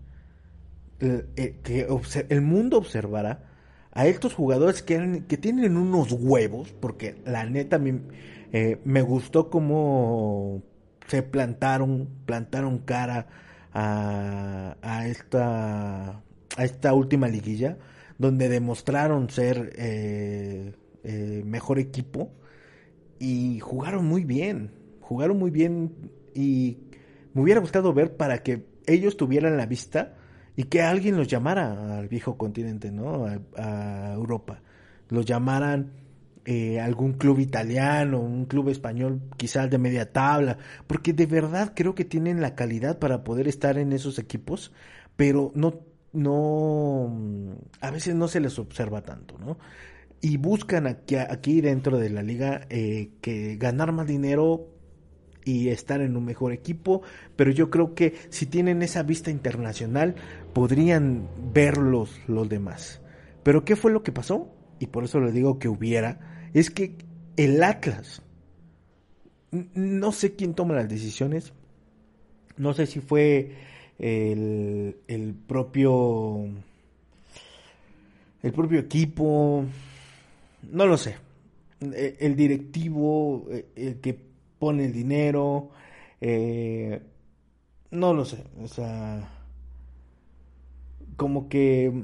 eh, 1.00 1.60
que 1.64 1.88
el 2.30 2.42
mundo 2.42 2.78
observara 2.78 3.51
a 3.92 4.08
estos 4.08 4.34
jugadores 4.34 4.82
que, 4.82 5.24
que 5.28 5.38
tienen 5.38 5.78
unos 5.78 6.12
huevos, 6.12 6.74
porque 6.80 7.16
la 7.26 7.46
neta 7.46 7.78
me, 7.78 8.02
eh, 8.54 8.80
me 8.86 9.02
gustó 9.02 9.50
cómo 9.50 10.62
se 11.08 11.24
plantaron, 11.24 12.10
plantaron 12.26 12.80
cara 12.80 13.28
a, 13.74 14.78
a, 14.82 15.08
esta, 15.08 16.22
a 16.58 16.64
esta 16.64 16.94
última 16.94 17.28
liguilla, 17.28 17.78
donde 18.18 18.50
demostraron 18.50 19.30
ser 19.30 19.74
eh, 19.78 20.74
eh, 21.04 21.44
mejor 21.46 21.80
equipo 21.80 22.32
y 23.20 23.60
jugaron 23.60 24.06
muy 24.06 24.24
bien, 24.24 24.72
jugaron 25.02 25.38
muy 25.38 25.52
bien 25.52 26.12
y 26.34 26.78
me 27.34 27.42
hubiera 27.42 27.60
gustado 27.60 27.94
ver 27.94 28.16
para 28.16 28.44
que 28.44 28.66
ellos 28.86 29.18
tuvieran 29.18 29.58
la 29.58 29.66
vista 29.66 30.18
y 30.56 30.64
que 30.66 30.82
alguien 30.82 31.18
los 31.18 31.28
llamara 31.28 31.98
al 31.98 32.08
viejo 32.08 32.38
continente, 32.38 32.92
¿no? 32.92 33.26
A, 33.58 34.14
Europa, 34.14 34.62
los 35.10 35.26
llamaran 35.26 35.92
eh, 36.46 36.80
algún 36.80 37.14
club 37.14 37.40
italiano, 37.40 38.20
un 38.20 38.46
club 38.46 38.70
español 38.70 39.22
quizás 39.38 39.70
de 39.70 39.78
media 39.78 40.12
tabla, 40.12 40.58
porque 40.88 41.14
de 41.14 41.26
verdad 41.26 41.74
creo 41.76 41.96
que 41.96 42.06
tienen 42.06 42.42
la 42.42 42.56
calidad 42.56 43.00
para 43.00 43.24
poder 43.24 43.48
estar 43.48 43.78
en 43.78 43.94
esos 43.94 44.20
equipos, 44.20 44.72
pero 45.16 45.52
no, 45.56 45.82
no, 46.14 47.58
a 47.80 47.92
veces 47.92 48.16
no 48.16 48.28
se 48.28 48.40
les 48.40 48.60
observa 48.60 49.02
tanto, 49.02 49.38
¿no? 49.38 49.58
y 50.22 50.38
buscan 50.38 50.88
aquí, 50.88 51.16
aquí 51.16 51.62
dentro 51.62 51.98
de 51.98 52.10
la 52.10 52.22
liga 52.22 52.62
eh, 52.70 53.10
que 53.22 53.58
ganar 53.58 53.92
más 53.92 54.08
dinero 54.08 54.68
y 55.46 55.70
estar 55.70 56.02
en 56.02 56.16
un 56.16 56.26
mejor 56.26 56.52
equipo, 56.52 57.02
pero 57.36 57.52
yo 57.52 57.70
creo 57.70 57.96
que 57.96 58.16
si 58.30 58.46
tienen 58.46 58.82
esa 58.82 59.04
vista 59.04 59.32
internacional 59.32 60.16
podrían 60.54 61.28
verlos 61.54 62.20
los 62.28 62.48
demás. 62.50 63.02
Pero 63.44 63.66
¿qué 63.66 63.76
fue 63.76 63.92
lo 63.92 64.04
que 64.04 64.12
pasó? 64.12 64.54
Y 64.80 64.88
por 64.88 65.04
eso 65.04 65.20
le 65.20 65.32
digo 65.32 65.60
que 65.60 65.68
hubiera, 65.68 66.50
es 66.54 66.70
que 66.70 66.96
el 67.38 67.62
Atlas, 67.64 68.22
no 69.52 70.12
sé 70.12 70.36
quién 70.36 70.54
toma 70.54 70.76
las 70.76 70.90
decisiones, 70.90 71.54
no 72.58 72.74
sé 72.74 72.86
si 72.86 73.00
fue 73.00 73.56
el, 74.00 74.98
el 75.08 75.34
propio 75.34 76.48
el 78.44 78.52
propio 78.54 78.80
equipo, 78.80 79.66
no 80.72 80.86
lo 80.86 80.98
sé. 80.98 81.16
E, 81.80 82.18
el 82.20 82.36
directivo, 82.36 83.48
e, 83.52 83.66
el 83.76 84.00
que 84.00 84.18
pone 84.62 84.86
el 84.86 84.94
dinero, 84.94 85.72
eh, 86.22 87.02
no 87.90 88.14
lo 88.14 88.26
sé. 88.26 88.44
O 88.62 88.68
sea, 88.68 89.28
como 91.16 91.50
que 91.50 91.88
eh, 91.88 92.04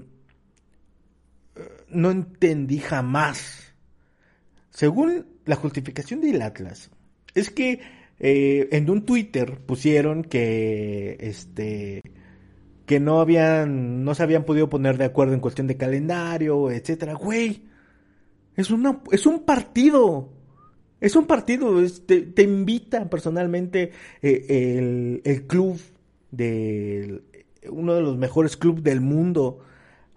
no 1.89 2.09
entendí 2.09 2.79
jamás. 2.79 3.75
Según 4.71 5.27
la 5.45 5.55
justificación 5.55 6.19
del 6.19 6.41
Atlas, 6.41 6.89
es 7.35 7.51
que 7.51 7.79
eh, 8.19 8.69
en 8.71 8.89
un 8.89 9.05
Twitter 9.05 9.59
pusieron 9.59 10.23
que 10.23 11.17
este 11.19 12.01
que 12.87 12.99
no 12.99 13.19
habían 13.19 14.03
no 14.03 14.15
se 14.15 14.23
habían 14.23 14.45
podido 14.45 14.67
poner 14.67 14.97
de 14.97 15.05
acuerdo 15.05 15.35
en 15.35 15.41
cuestión 15.41 15.67
de 15.67 15.77
calendario, 15.77 16.71
etcétera. 16.71 17.13
Güey, 17.13 17.67
es, 18.55 18.71
una, 18.71 19.03
es 19.11 19.27
un 19.27 19.45
partido. 19.45 20.36
Es 20.99 21.15
un 21.15 21.27
partido. 21.27 21.75
te, 22.05 22.43
invita 22.43 23.09
personalmente 23.09 23.91
eh, 24.21 25.21
el, 25.23 25.47
club 25.47 25.79
de 26.31 27.21
uno 27.69 27.93
de 27.93 28.01
los 28.01 28.17
mejores 28.17 28.57
clubes 28.57 28.83
del 28.83 29.01
mundo 29.01 29.59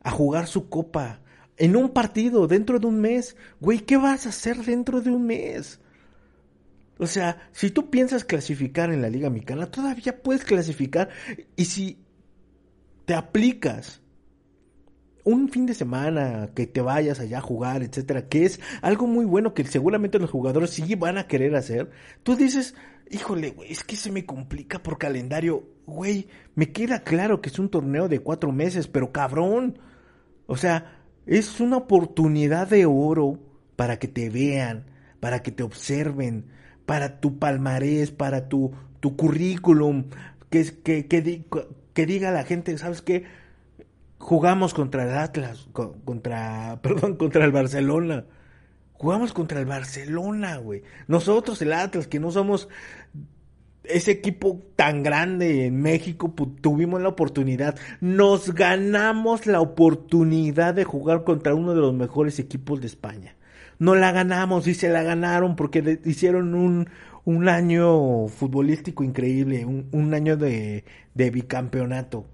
a 0.02 0.10
jugar 0.10 0.46
su 0.46 0.68
copa 0.68 1.20
en 1.58 1.76
un 1.76 1.90
partido 1.90 2.46
dentro 2.46 2.78
de 2.78 2.86
un 2.86 3.00
mes. 3.00 3.36
Güey, 3.60 3.80
¿qué 3.80 3.96
vas 3.96 4.26
a 4.26 4.30
hacer 4.30 4.64
dentro 4.64 5.00
de 5.02 5.10
un 5.10 5.26
mes? 5.26 5.80
O 6.98 7.06
sea, 7.06 7.48
si 7.52 7.70
tú 7.70 7.90
piensas 7.90 8.24
clasificar 8.24 8.92
en 8.92 9.02
la 9.02 9.10
Liga 9.10 9.30
Mexicana, 9.30 9.70
todavía 9.70 10.22
puedes 10.22 10.44
clasificar. 10.44 11.10
Y 11.56 11.66
si 11.66 11.98
te 13.04 13.14
aplicas 13.14 13.99
un 15.24 15.48
fin 15.48 15.66
de 15.66 15.74
semana, 15.74 16.50
que 16.54 16.66
te 16.66 16.80
vayas 16.80 17.20
allá 17.20 17.38
a 17.38 17.42
jugar, 17.42 17.82
etcétera, 17.82 18.28
que 18.28 18.44
es 18.44 18.60
algo 18.82 19.06
muy 19.06 19.24
bueno 19.24 19.54
que 19.54 19.64
seguramente 19.64 20.18
los 20.18 20.30
jugadores 20.30 20.70
sí 20.70 20.94
van 20.94 21.18
a 21.18 21.26
querer 21.26 21.54
hacer, 21.56 21.90
tú 22.22 22.36
dices, 22.36 22.74
híjole, 23.10 23.50
güey, 23.50 23.72
es 23.72 23.84
que 23.84 23.96
se 23.96 24.10
me 24.10 24.24
complica 24.24 24.82
por 24.82 24.98
calendario, 24.98 25.64
güey, 25.86 26.28
me 26.54 26.72
queda 26.72 27.02
claro 27.02 27.40
que 27.40 27.48
es 27.48 27.58
un 27.58 27.68
torneo 27.68 28.08
de 28.08 28.20
cuatro 28.20 28.52
meses, 28.52 28.88
pero 28.88 29.12
cabrón, 29.12 29.78
o 30.46 30.56
sea, 30.56 31.00
es 31.26 31.60
una 31.60 31.76
oportunidad 31.76 32.68
de 32.68 32.86
oro 32.86 33.38
para 33.76 33.98
que 33.98 34.08
te 34.08 34.30
vean, 34.30 34.86
para 35.20 35.42
que 35.42 35.50
te 35.50 35.62
observen, 35.62 36.46
para 36.86 37.20
tu 37.20 37.38
palmarés, 37.38 38.10
para 38.10 38.48
tu, 38.48 38.72
tu 39.00 39.16
currículum, 39.16 40.04
que, 40.48 40.64
que, 40.82 41.06
que, 41.06 41.44
que 41.92 42.06
diga 42.06 42.30
la 42.30 42.44
gente, 42.44 42.76
¿sabes 42.78 43.02
qué? 43.02 43.24
Jugamos 44.20 44.74
contra 44.74 45.04
el 45.04 45.18
Atlas, 45.18 45.66
contra, 45.72 46.78
perdón, 46.82 47.16
contra 47.16 47.44
el 47.44 47.50
Barcelona. 47.50 48.26
Jugamos 48.92 49.32
contra 49.32 49.58
el 49.58 49.66
Barcelona, 49.66 50.58
güey. 50.58 50.82
Nosotros, 51.08 51.60
el 51.62 51.72
Atlas, 51.72 52.06
que 52.06 52.20
no 52.20 52.30
somos 52.30 52.68
ese 53.82 54.10
equipo 54.10 54.62
tan 54.76 55.02
grande 55.02 55.64
en 55.66 55.80
México, 55.80 56.32
tuvimos 56.60 57.00
la 57.00 57.08
oportunidad, 57.08 57.76
nos 58.02 58.54
ganamos 58.54 59.46
la 59.46 59.62
oportunidad 59.62 60.74
de 60.74 60.84
jugar 60.84 61.24
contra 61.24 61.54
uno 61.54 61.74
de 61.74 61.80
los 61.80 61.94
mejores 61.94 62.38
equipos 62.38 62.82
de 62.82 62.88
España. 62.88 63.36
No 63.78 63.94
la 63.94 64.12
ganamos 64.12 64.66
y 64.66 64.74
se 64.74 64.90
la 64.90 65.02
ganaron 65.02 65.56
porque 65.56 65.98
hicieron 66.04 66.54
un, 66.54 66.90
un 67.24 67.48
año 67.48 68.28
futbolístico 68.28 69.02
increíble, 69.02 69.64
un, 69.64 69.88
un 69.92 70.12
año 70.12 70.36
de, 70.36 70.84
de 71.14 71.30
bicampeonato. 71.30 72.26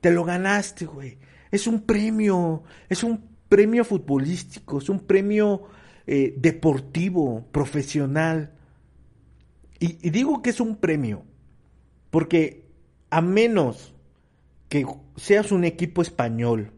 Te 0.00 0.10
lo 0.10 0.24
ganaste, 0.24 0.86
güey. 0.86 1.18
Es 1.50 1.66
un 1.66 1.82
premio, 1.82 2.62
es 2.88 3.02
un 3.02 3.24
premio 3.48 3.84
futbolístico, 3.84 4.78
es 4.78 4.88
un 4.88 5.00
premio 5.00 5.64
eh, 6.06 6.34
deportivo, 6.36 7.46
profesional. 7.50 8.52
Y, 9.80 9.98
y 10.06 10.10
digo 10.10 10.42
que 10.42 10.50
es 10.50 10.60
un 10.60 10.76
premio, 10.76 11.24
porque 12.10 12.64
a 13.10 13.20
menos 13.20 13.94
que 14.68 14.86
seas 15.16 15.52
un 15.52 15.64
equipo 15.64 16.02
español, 16.02 16.72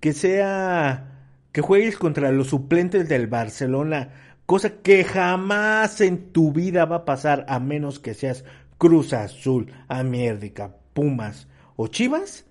que 0.00 0.12
sea 0.12 1.12
que 1.52 1.62
juegues 1.62 1.96
contra 1.96 2.32
los 2.32 2.48
suplentes 2.48 3.08
del 3.08 3.28
Barcelona, 3.28 4.10
cosa 4.44 4.82
que 4.82 5.04
jamás 5.04 6.02
en 6.02 6.32
tu 6.32 6.52
vida 6.52 6.84
va 6.84 6.96
a 6.96 7.04
pasar 7.04 7.46
a 7.48 7.58
menos 7.60 7.98
que 7.98 8.12
seas 8.12 8.44
Cruz 8.76 9.14
Azul, 9.14 9.72
América, 9.88 10.76
Pumas, 10.92 11.48
o 11.76 11.88
Chivas 11.88 12.46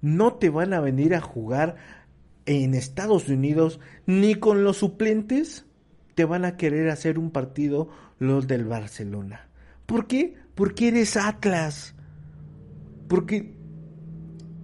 no 0.00 0.34
te 0.34 0.50
van 0.50 0.72
a 0.74 0.80
venir 0.80 1.14
a 1.14 1.20
jugar 1.20 1.76
en 2.46 2.74
Estados 2.74 3.28
Unidos 3.28 3.80
ni 4.06 4.34
con 4.34 4.64
los 4.64 4.78
suplentes 4.78 5.64
te 6.14 6.24
van 6.24 6.44
a 6.44 6.56
querer 6.56 6.90
hacer 6.90 7.18
un 7.18 7.30
partido 7.30 7.88
los 8.18 8.46
del 8.46 8.64
Barcelona. 8.64 9.48
¿Por 9.86 10.06
qué? 10.06 10.34
Porque 10.54 10.88
eres 10.88 11.16
Atlas. 11.16 11.94
Porque 13.08 13.54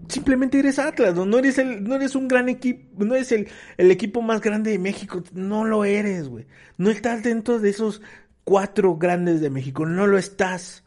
simplemente 0.09 0.59
eres 0.59 0.79
Atlas, 0.79 1.15
no, 1.15 1.39
eres 1.39 1.59
el, 1.59 1.85
no 1.85 1.95
eres 1.95 2.15
un 2.15 2.29
gran 2.29 2.49
equipo, 2.49 3.05
no 3.05 3.15
eres 3.15 3.33
el, 3.33 3.49
el 3.77 3.91
equipo 3.91 4.23
más 4.23 4.41
grande 4.41 4.73
de 4.73 4.79
México, 4.79 5.23
no 5.33 5.65
lo 5.65 5.85
eres, 5.85 6.29
güey. 6.29 6.47
No 6.79 6.91
estás 6.91 7.23
dentro 7.23 7.59
de 7.59 7.71
esos 7.71 8.03
cuatro 8.45 8.97
grandes 8.97 9.41
de 9.41 9.51
México, 9.51 9.87
no 9.87 10.07
lo 10.07 10.19
estás. 10.19 10.85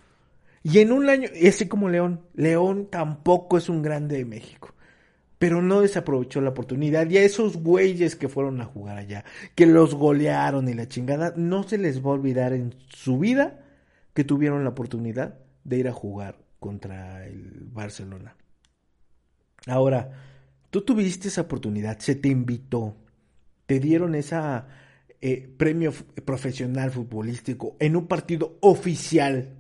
Y 0.64 0.80
en 0.80 0.94
un 0.94 1.10
año, 1.10 1.28
y 1.36 1.48
así 1.48 1.68
como 1.68 1.90
León, 1.90 2.22
León 2.34 2.88
tampoco 2.90 3.58
es 3.58 3.68
un 3.70 3.82
grande 3.82 4.18
de 4.18 4.26
México. 4.26 4.70
pero 5.40 5.62
no 5.62 5.82
desaprovechó 5.82 6.40
la 6.40 6.52
oportunidad. 6.52 7.10
Y 7.10 7.18
a 7.18 7.24
esos 7.24 7.58
güeyes 7.58 8.16
que 8.16 8.30
fueron 8.30 8.62
a 8.62 8.66
jugar 8.66 8.98
allá, 8.98 9.26
que 9.56 9.66
los 9.66 9.94
golearon 9.94 10.70
y 10.70 10.74
la 10.74 10.88
chingada, 10.88 11.34
no 11.36 11.64
se 11.64 11.78
les 11.78 12.00
va 12.00 12.12
a 12.12 12.14
olvidar 12.14 12.54
en 12.54 12.74
su 12.88 13.20
vida 13.20 13.60
que 14.14 14.24
tuvieron 14.24 14.64
la 14.64 14.70
oportunidad 14.70 15.40
de 15.66 15.80
ir 15.80 15.90
a 15.90 15.92
jugar 15.92 16.38
contra 16.62 17.26
el 17.26 17.68
Barcelona. 17.74 18.38
Ahora, 19.68 20.12
tú 20.70 20.82
tuviste 20.82 21.28
esa 21.28 21.42
oportunidad, 21.42 22.00
se 22.00 22.16
te 22.16 22.30
invitó, 22.30 22.96
te 23.66 23.82
dieron 23.82 24.16
esa 24.16 24.68
eh, 25.20 25.54
premio 25.58 25.92
profesional 26.24 26.90
futbolístico 26.90 27.76
en 27.80 27.98
un 27.98 28.08
partido 28.08 28.58
oficial 28.62 29.58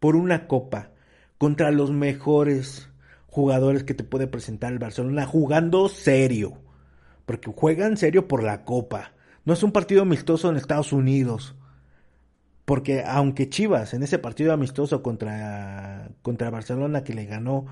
por 0.00 0.16
una 0.16 0.46
copa 0.46 0.90
contra 1.38 1.70
los 1.70 1.90
mejores 1.90 2.88
jugadores 3.26 3.84
que 3.84 3.94
te 3.94 4.04
puede 4.04 4.26
presentar 4.26 4.72
el 4.72 4.78
Barcelona 4.78 5.26
jugando 5.26 5.88
serio. 5.88 6.58
Porque 7.26 7.52
juegan 7.54 7.96
serio 7.96 8.26
por 8.26 8.42
la 8.42 8.64
copa. 8.64 9.12
No 9.44 9.52
es 9.52 9.62
un 9.62 9.72
partido 9.72 10.02
amistoso 10.02 10.50
en 10.50 10.56
Estados 10.56 10.92
Unidos. 10.92 11.54
Porque 12.64 13.02
aunque 13.06 13.48
Chivas 13.48 13.94
en 13.94 14.02
ese 14.02 14.18
partido 14.18 14.52
amistoso 14.52 15.02
contra, 15.02 16.10
contra 16.22 16.50
Barcelona 16.50 17.04
que 17.04 17.14
le 17.14 17.24
ganó 17.24 17.66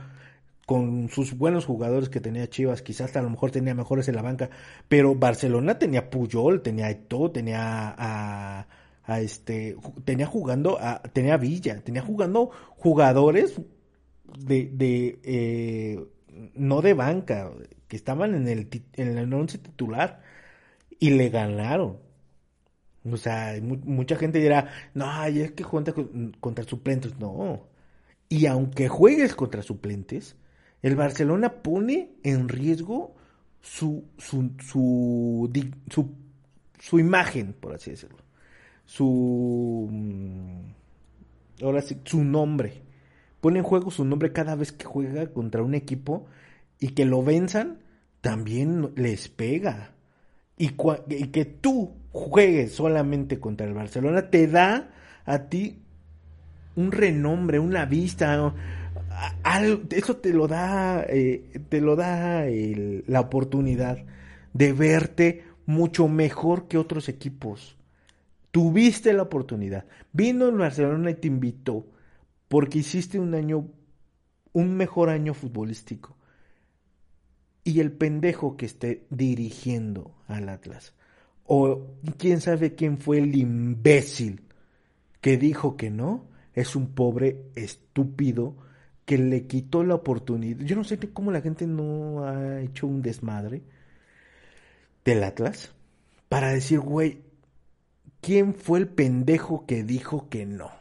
con 0.67 1.09
sus 1.09 1.39
buenos 1.39 1.65
jugadores 1.65 2.09
que 2.09 2.21
tenía 2.21 2.49
Chivas, 2.49 2.83
quizás 2.83 3.17
a 3.17 3.23
lo 3.23 3.31
mejor 3.31 3.53
tenía 3.53 3.75
mejores 3.75 4.09
en 4.09 4.17
la 4.17 4.23
banca, 4.23 4.51
pero 4.89 5.15
Barcelona 5.15 5.79
tenía 5.79 6.11
Puyol, 6.11 6.61
tenía 6.61 6.91
Eto, 6.91 7.31
tenía 7.31 7.95
a, 7.97 8.67
a 9.07 9.21
este, 9.21 9.77
tenía 10.05 10.27
jugando, 10.27 10.79
tenía 11.13 11.37
Villa, 11.37 11.81
tenía 11.81 12.03
jugando 12.03 12.51
jugadores 12.77 13.61
de, 14.39 15.19
eh, 15.23 16.05
no 16.55 16.83
de 16.83 16.95
banca, 16.95 17.53
que 17.89 17.97
estaban 17.97 18.35
en 18.35 18.49
el, 18.49 18.69
en 18.95 19.19
el 19.19 19.33
once 19.33 19.59
titular 19.59 20.23
y 20.99 21.11
le 21.11 21.29
ganaron. 21.29 21.99
O 23.11 23.17
sea, 23.17 23.55
mucha 23.63 24.17
gente 24.17 24.41
dirá, 24.41 24.71
no, 24.95 25.25
es 25.25 25.53
que 25.53 25.63
juega 25.63 25.95
contra 26.41 26.65
suplentes. 26.65 27.17
No. 27.21 27.69
Y 28.29 28.47
aunque 28.47 28.89
juegues 28.89 29.37
contra 29.37 29.63
suplentes, 29.63 30.37
el 30.83 30.97
Barcelona 30.97 31.63
pone 31.63 32.17
en 32.25 32.49
riesgo 32.49 33.15
su, 33.61 34.05
su, 34.19 34.51
su, 34.61 35.49
su 36.81 36.99
imagen, 36.99 37.53
por 37.53 37.75
así 37.75 37.93
decirlo. 37.93 38.26
Su. 38.87 39.89
Mm, 39.91 40.73
ahora 41.63 41.83
sí, 41.83 41.99
su 42.05 42.25
nombre 42.25 42.87
pone 43.47 43.61
en 43.61 43.65
juego 43.65 43.93
su 43.93 44.05
nombre 44.05 44.33
cada 44.33 44.57
vez 44.57 44.73
que 44.73 44.87
juega 44.87 45.29
contra 45.29 45.63
un 45.63 45.77
equipo 45.77 46.27
y 46.81 46.89
que 46.89 47.05
lo 47.05 47.23
venzan, 47.23 47.79
también 48.21 48.91
les 48.97 49.29
pega. 49.29 49.93
Y, 50.59 50.71
que 50.71 51.45
tú 51.45 51.93
juegues 52.11 52.73
solamente 52.73 53.39
contra 53.39 53.65
el 53.65 53.75
Barcelona 53.75 54.31
te 54.31 54.49
da 54.49 54.91
a 55.25 55.45
ti 55.45 55.79
un 56.75 56.91
renombre, 56.91 57.61
una 57.61 57.85
vista, 57.85 58.53
eso 59.91 60.17
te 60.17 60.33
lo 60.33 60.49
da, 60.49 61.05
eh, 61.09 61.61
te 61.69 61.81
lo 61.81 61.95
da 61.95 62.47
la 63.07 63.21
oportunidad 63.21 63.99
de 64.55 64.73
verte 64.73 65.45
mucho 65.67 66.09
mejor 66.09 66.67
que 66.67 66.79
otros 66.79 67.09
equipos. 67.09 67.77
Tuviste 68.57 69.13
la 69.13 69.25
oportunidad. 69.25 69.85
Vino 70.15 70.49
el 70.49 70.57
Barcelona 70.57 71.11
y 71.11 71.17
te 71.17 71.29
invitó 71.29 71.85
porque 72.49 72.79
hiciste 72.79 73.21
un 73.21 73.35
año, 73.35 73.69
un 74.55 74.79
mejor 74.79 75.11
año 75.11 75.35
futbolístico. 75.35 76.17
Y 77.65 77.81
el 77.81 77.93
pendejo 77.93 78.57
que 78.57 78.65
esté 78.65 79.05
dirigiendo 79.11 80.15
al 80.27 80.49
Atlas, 80.49 80.95
o 81.45 81.99
quién 82.17 82.41
sabe 82.41 82.75
quién 82.75 82.97
fue 82.97 83.19
el 83.19 83.37
imbécil 83.37 84.41
que 85.21 85.37
dijo 85.37 85.77
que 85.77 85.91
no, 85.91 86.25
es 86.55 86.77
un 86.77 86.95
pobre 86.95 87.51
estúpido 87.57 88.57
que 89.05 89.19
le 89.19 89.47
quitó 89.47 89.85
la 89.85 89.97
oportunidad. 89.97 90.65
Yo 90.65 90.77
no 90.77 90.85
sé 90.85 90.99
cómo 90.99 91.31
la 91.31 91.43
gente 91.43 91.67
no 91.67 92.25
ha 92.25 92.63
hecho 92.63 92.87
un 92.87 93.03
desmadre 93.03 93.65
del 95.05 95.25
Atlas 95.25 95.75
para 96.31 96.53
decir, 96.53 96.81
güey, 96.81 97.26
¿quién 98.27 98.55
fue 98.55 98.81
el 98.81 98.89
pendejo 98.89 99.67
que 99.67 99.85
dijo 99.85 100.29
que 100.29 100.47
no? 100.47 100.73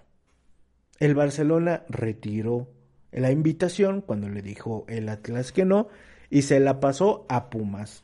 El 0.97 1.13
Barcelona 1.13 1.83
retiró 1.87 2.67
la 3.11 3.29
invitación 3.29 4.01
cuando 4.01 4.29
le 4.29 4.41
dijo 4.41 4.83
el 4.89 5.07
Atlas 5.09 5.51
que 5.51 5.63
no 5.63 5.87
y 6.31 6.41
se 6.41 6.59
la 6.59 6.79
pasó 6.79 7.27
a 7.29 7.51
Pumas. 7.51 8.03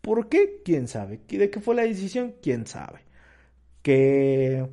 ¿Por 0.00 0.28
qué? 0.28 0.62
¿Quién 0.64 0.88
sabe? 0.88 1.20
¿De 1.28 1.48
qué 1.48 1.60
fue 1.60 1.76
la 1.76 1.84
decisión? 1.84 2.34
¿Quién 2.42 2.66
sabe? 2.66 3.02
Que, 3.82 4.68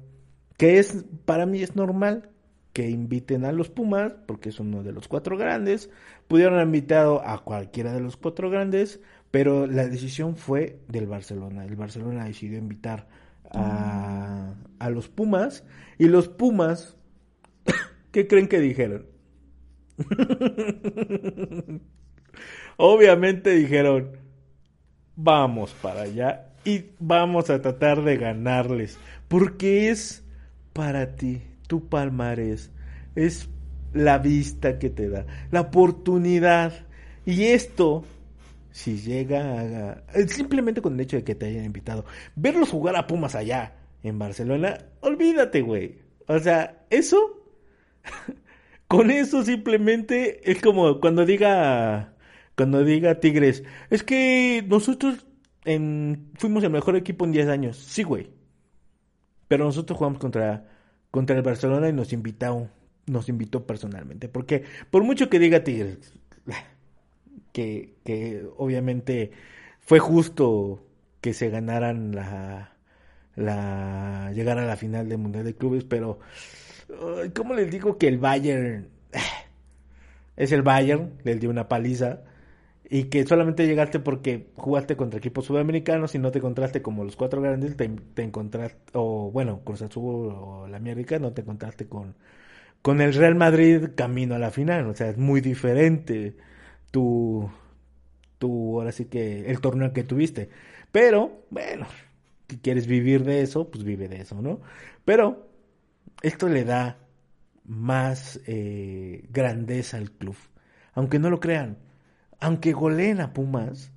que 0.58 0.80
es, 0.80 1.06
para 1.26 1.46
mí 1.46 1.62
es 1.62 1.76
normal 1.76 2.32
que 2.74 2.90
inviten 2.90 3.46
a 3.46 3.52
los 3.52 3.70
Pumas, 3.70 4.14
porque 4.26 4.50
es 4.50 4.60
uno 4.60 4.82
de 4.82 4.92
los 4.92 5.08
cuatro 5.08 5.38
grandes. 5.38 5.92
Pudieron 6.28 6.56
haber 6.56 6.66
invitado 6.66 7.22
a 7.24 7.44
cualquiera 7.44 7.94
de 7.94 8.02
los 8.02 8.18
cuatro 8.18 8.50
grandes, 8.50 9.02
pero 9.30 9.68
la 9.68 9.88
decisión 9.88 10.36
fue 10.36 10.80
del 10.88 11.06
Barcelona. 11.06 11.64
El 11.64 11.76
Barcelona 11.76 12.26
decidió 12.26 12.58
invitar 12.58 13.29
a, 13.54 14.54
a 14.80 14.90
los 14.90 15.10
Pumas 15.10 15.64
y 15.98 16.08
los 16.08 16.28
Pumas 16.28 16.96
¿Qué 18.12 18.28
creen 18.28 18.48
que 18.48 18.60
dijeron? 18.60 19.06
Obviamente 22.78 23.52
dijeron, 23.52 24.18
vamos 25.16 25.76
para 25.82 26.04
allá 26.04 26.54
y 26.64 26.86
vamos 27.00 27.50
a 27.50 27.62
tratar 27.62 28.04
de 28.04 28.18
ganarles, 28.18 28.98
porque 29.28 29.90
es 29.90 30.24
para 30.74 31.16
ti, 31.16 31.42
tu 31.68 31.90
palmarés, 31.90 32.72
es 33.16 33.50
la 33.94 34.18
vista 34.18 34.80
que 34.80 34.90
te 34.90 35.10
da, 35.10 35.26
la 35.52 35.62
oportunidad. 35.62 36.86
Y 37.26 37.46
esto, 37.46 38.06
si 38.72 38.98
llega 38.98 40.02
a... 40.04 40.28
Simplemente 40.28 40.82
con 40.82 40.94
el 40.94 41.02
hecho 41.02 41.18
de 41.18 41.24
que 41.24 41.36
te 41.36 41.48
hayan 41.48 41.66
invitado, 41.66 42.06
verlos 42.36 42.70
jugar 42.70 42.96
a 42.96 43.08
Pumas 43.08 43.36
allá, 43.36 43.76
en 44.04 44.20
Barcelona, 44.20 44.78
olvídate, 45.02 45.62
güey. 45.62 46.00
O 46.28 46.40
sea, 46.40 46.86
eso 46.90 47.40
Con 48.88 49.12
eso 49.12 49.44
simplemente 49.44 50.52
es 50.52 50.62
como 50.62 51.00
cuando 51.00 51.26
diga 51.26 52.16
cuando 52.56 52.84
diga 52.84 53.20
Tigres, 53.20 53.64
es 53.90 54.04
que 54.04 54.66
nosotros 54.68 55.26
fuimos 55.64 56.64
el 56.64 56.72
mejor 56.72 56.96
equipo 56.96 57.24
en 57.26 57.32
10 57.32 57.48
años. 57.48 57.78
Sí, 57.78 58.04
güey. 58.04 58.32
Pero 59.48 59.66
nosotros 59.66 59.98
jugamos 59.98 60.20
contra 60.20 60.66
contra 61.12 61.36
el 61.36 61.44
Barcelona 61.44 61.90
y 61.90 61.94
nos 61.94 62.14
invitó 62.14 62.70
nos 63.06 63.30
invitó 63.30 63.66
personalmente, 63.66 64.28
porque 64.28 64.64
por 64.92 65.04
mucho 65.04 65.30
que 65.30 65.40
diga 65.40 65.64
Tigres 65.64 66.14
que 67.52 68.48
obviamente 68.58 69.32
fue 69.80 70.00
justo 70.00 70.84
que 71.22 71.34
se 71.34 71.50
ganaran 71.50 72.16
la 72.16 72.76
la 73.36 74.32
llegar 74.34 74.58
a 74.58 74.66
la 74.66 74.76
final 74.76 75.08
del 75.08 75.18
Mundial 75.18 75.46
de 75.46 75.56
Clubes, 75.56 75.86
pero 75.86 76.20
¿Cómo 77.36 77.54
les 77.54 77.70
digo 77.72 77.98
que 77.98 78.08
el 78.08 78.18
Bayern 78.18 78.88
es 80.38 80.52
el 80.52 80.62
Bayern? 80.62 81.14
Les 81.24 81.40
dio 81.40 81.50
una 81.50 81.68
paliza. 81.68 82.22
Y 82.92 83.06
que 83.06 83.24
solamente 83.26 83.68
llegaste 83.68 84.00
porque 84.00 84.48
jugaste 84.56 84.98
contra 84.98 85.20
equipos 85.20 85.46
sudamericanos 85.46 86.16
y 86.16 86.20
no 86.20 86.32
te 86.32 86.40
encontraste 86.40 86.82
como 86.82 87.04
los 87.04 87.16
cuatro 87.16 87.40
grandes, 87.40 87.78
te, 87.78 87.84
encontraste, 88.24 88.80
o 88.94 89.30
bueno, 89.32 89.62
con 89.64 89.76
Azul 89.76 90.34
o 90.36 90.68
la 90.68 90.78
América, 90.78 91.20
no 91.20 91.32
te 91.32 91.42
encontraste 91.42 91.88
con, 91.88 92.16
con 92.82 93.00
el 93.02 93.14
Real 93.14 93.36
Madrid 93.36 93.90
camino 93.96 94.34
a 94.36 94.40
la 94.40 94.50
final. 94.52 94.88
O 94.88 94.96
sea, 94.96 95.10
es 95.10 95.18
muy 95.18 95.42
diferente 95.42 96.36
tu, 96.92 97.50
ahora 98.42 98.92
sí 98.92 99.06
que 99.06 99.50
el 99.50 99.62
torneo 99.62 99.94
que 99.94 100.04
tuviste. 100.04 100.50
Pero, 100.92 101.44
bueno, 101.50 101.88
si 102.48 102.58
quieres 102.58 102.88
vivir 102.88 103.24
de 103.24 103.42
eso, 103.42 103.70
pues 103.70 103.84
vive 103.84 104.08
de 104.08 104.22
eso, 104.22 104.42
¿no? 104.42 104.62
Pero 105.06 105.50
esto 106.22 106.50
le 106.50 106.64
da 106.64 106.98
más 107.66 108.40
eh, 108.48 109.26
grandeza 109.30 109.98
al 109.98 110.12
club. 110.12 110.36
Aunque 110.94 111.20
no 111.20 111.30
lo 111.30 111.40
crean, 111.40 111.78
aunque 112.40 112.74
goleen 112.74 113.22
a 113.22 113.34
Pumas, 113.34 113.92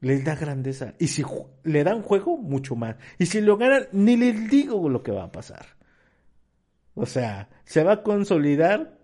les 0.00 0.24
da 0.24 0.36
grandeza. 0.36 0.94
Y 0.98 1.08
si 1.08 1.24
le 1.64 1.82
dan 1.82 2.02
juego, 2.02 2.36
mucho 2.36 2.76
más. 2.76 2.96
Y 3.18 3.26
si 3.26 3.40
lo 3.40 3.56
ganan, 3.56 3.88
ni 3.92 4.16
les 4.16 4.48
digo 4.48 4.88
lo 4.88 5.02
que 5.02 5.12
va 5.12 5.24
a 5.24 5.32
pasar. 5.32 5.66
O 6.94 7.06
sea, 7.06 7.48
se 7.64 7.82
va 7.82 7.92
a 7.92 8.02
consolidar 8.02 8.98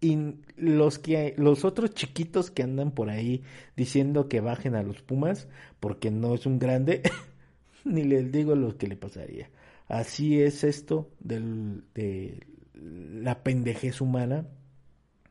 y 0.00 0.36
los 0.56 0.98
que 0.98 1.34
los 1.38 1.64
otros 1.64 1.92
chiquitos 1.94 2.50
que 2.50 2.62
andan 2.62 2.92
por 2.92 3.10
ahí 3.10 3.42
diciendo 3.76 4.28
que 4.28 4.40
bajen 4.40 4.74
a 4.74 4.82
los 4.82 5.02
Pumas 5.02 5.48
porque 5.80 6.10
no 6.10 6.34
es 6.34 6.46
un 6.46 6.58
grande, 6.58 7.02
ni 7.84 8.04
les 8.04 8.30
digo 8.30 8.54
lo 8.54 8.76
que 8.76 8.86
le 8.88 8.96
pasaría. 8.96 9.50
Así 9.88 10.40
es 10.40 10.64
esto 10.64 11.10
del, 11.18 11.84
de 11.94 12.46
la 12.74 13.42
pendejez 13.42 14.00
humana, 14.00 14.46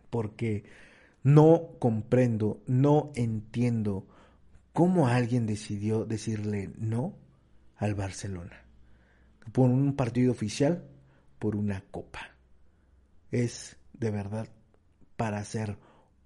porque 0.10 0.64
No 1.24 1.72
comprendo, 1.80 2.62
no 2.68 3.12
entiendo 3.16 4.08
cómo 4.72 5.08
alguien 5.08 5.46
decidió 5.46 6.06
decirle 6.06 6.72
no 6.78 7.16
al 7.76 7.96
Barcelona. 7.96 8.64
Por 9.52 9.70
un 9.70 9.96
partido 9.96 10.32
oficial, 10.32 10.86
por 11.38 11.56
una 11.56 11.82
copa. 11.92 12.32
Es 13.32 13.78
de 13.94 14.12
verdad 14.12 14.48
para 15.18 15.44
ser 15.44 15.78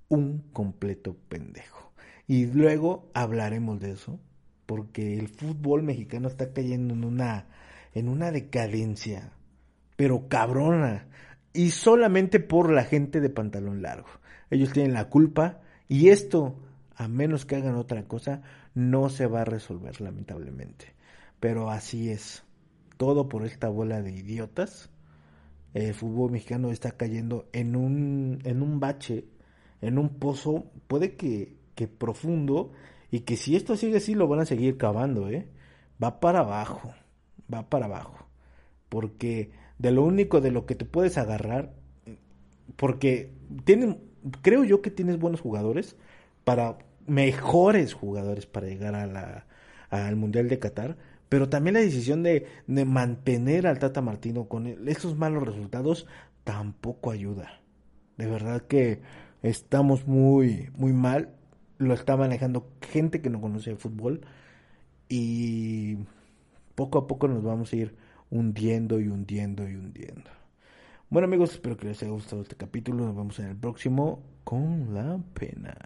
un 0.09 0.43
completo 0.53 1.17
pendejo. 1.29 1.91
Y 2.27 2.45
luego 2.45 3.09
hablaremos 3.13 3.79
de 3.79 3.91
eso, 3.91 4.19
porque 4.65 5.17
el 5.17 5.29
fútbol 5.29 5.83
mexicano 5.83 6.27
está 6.27 6.53
cayendo 6.53 6.93
en 6.93 7.03
una 7.03 7.47
en 7.93 8.07
una 8.07 8.31
decadencia, 8.31 9.33
pero 9.95 10.27
cabrona, 10.27 11.07
y 11.53 11.71
solamente 11.71 12.39
por 12.39 12.71
la 12.71 12.83
gente 12.83 13.19
de 13.19 13.29
pantalón 13.29 13.81
largo. 13.81 14.07
Ellos 14.49 14.71
tienen 14.71 14.93
la 14.93 15.09
culpa 15.09 15.61
y 15.87 16.09
esto, 16.09 16.55
a 16.95 17.07
menos 17.07 17.45
que 17.45 17.57
hagan 17.57 17.75
otra 17.75 18.03
cosa, 18.07 18.41
no 18.73 19.09
se 19.09 19.27
va 19.27 19.41
a 19.41 19.45
resolver 19.45 19.99
lamentablemente. 19.99 20.93
Pero 21.39 21.69
así 21.69 22.09
es. 22.09 22.43
Todo 22.97 23.27
por 23.27 23.45
esta 23.45 23.67
bola 23.67 24.01
de 24.01 24.11
idiotas. 24.11 24.89
El 25.73 25.93
fútbol 25.93 26.31
mexicano 26.31 26.71
está 26.71 26.91
cayendo 26.91 27.47
en 27.53 27.75
un, 27.75 28.39
en 28.43 28.61
un 28.61 28.79
bache, 28.79 29.25
en 29.81 29.97
un 29.97 30.09
pozo, 30.09 30.65
puede 30.87 31.15
que, 31.15 31.55
que 31.75 31.87
profundo, 31.87 32.71
y 33.09 33.21
que 33.21 33.37
si 33.37 33.55
esto 33.55 33.75
sigue 33.75 33.97
así 33.97 34.15
lo 34.15 34.27
van 34.27 34.41
a 34.41 34.45
seguir 34.45 34.77
cavando, 34.77 35.29
¿eh? 35.29 35.47
Va 36.01 36.19
para 36.19 36.39
abajo 36.39 36.93
va 37.53 37.69
para 37.69 37.85
abajo. 37.85 38.27
Porque 38.89 39.51
de 39.77 39.91
lo 39.91 40.03
único 40.03 40.41
de 40.41 40.51
lo 40.51 40.65
que 40.65 40.75
te 40.75 40.85
puedes 40.85 41.17
agarrar, 41.17 41.73
porque 42.75 43.31
tienen, 43.65 43.99
creo 44.41 44.63
yo 44.63 44.81
que 44.81 44.91
tienes 44.91 45.19
buenos 45.19 45.41
jugadores 45.41 45.95
para 46.43 46.77
mejores 47.07 47.93
jugadores 47.93 48.45
para 48.45 48.67
llegar 48.67 48.95
a 48.95 49.07
la, 49.07 49.45
al 49.89 50.15
Mundial 50.15 50.49
de 50.49 50.59
Qatar, 50.59 50.97
pero 51.31 51.47
también 51.47 51.75
la 51.75 51.79
decisión 51.79 52.23
de, 52.23 52.45
de 52.67 52.83
mantener 52.83 53.65
al 53.65 53.79
Tata 53.79 54.01
Martino 54.01 54.49
con 54.49 54.67
esos 54.67 55.17
malos 55.17 55.45
resultados 55.45 56.05
tampoco 56.43 57.09
ayuda. 57.09 57.61
De 58.17 58.25
verdad 58.25 58.63
que 58.63 58.99
estamos 59.41 60.05
muy, 60.05 60.69
muy 60.75 60.91
mal. 60.91 61.29
Lo 61.77 61.93
está 61.93 62.17
manejando 62.17 62.69
gente 62.81 63.21
que 63.21 63.29
no 63.29 63.39
conoce 63.39 63.69
el 63.69 63.77
fútbol. 63.77 64.25
Y 65.07 65.99
poco 66.75 66.97
a 66.97 67.07
poco 67.07 67.29
nos 67.29 67.41
vamos 67.41 67.71
a 67.71 67.77
ir 67.77 67.95
hundiendo 68.29 68.99
y 68.99 69.07
hundiendo 69.07 69.69
y 69.69 69.75
hundiendo. 69.75 70.29
Bueno 71.09 71.27
amigos, 71.27 71.53
espero 71.53 71.77
que 71.77 71.87
les 71.87 72.03
haya 72.03 72.11
gustado 72.11 72.41
este 72.41 72.57
capítulo. 72.57 73.05
Nos 73.05 73.15
vemos 73.15 73.39
en 73.39 73.45
el 73.45 73.55
próximo 73.55 74.21
con 74.43 74.93
la 74.93 75.17
pena. 75.33 75.77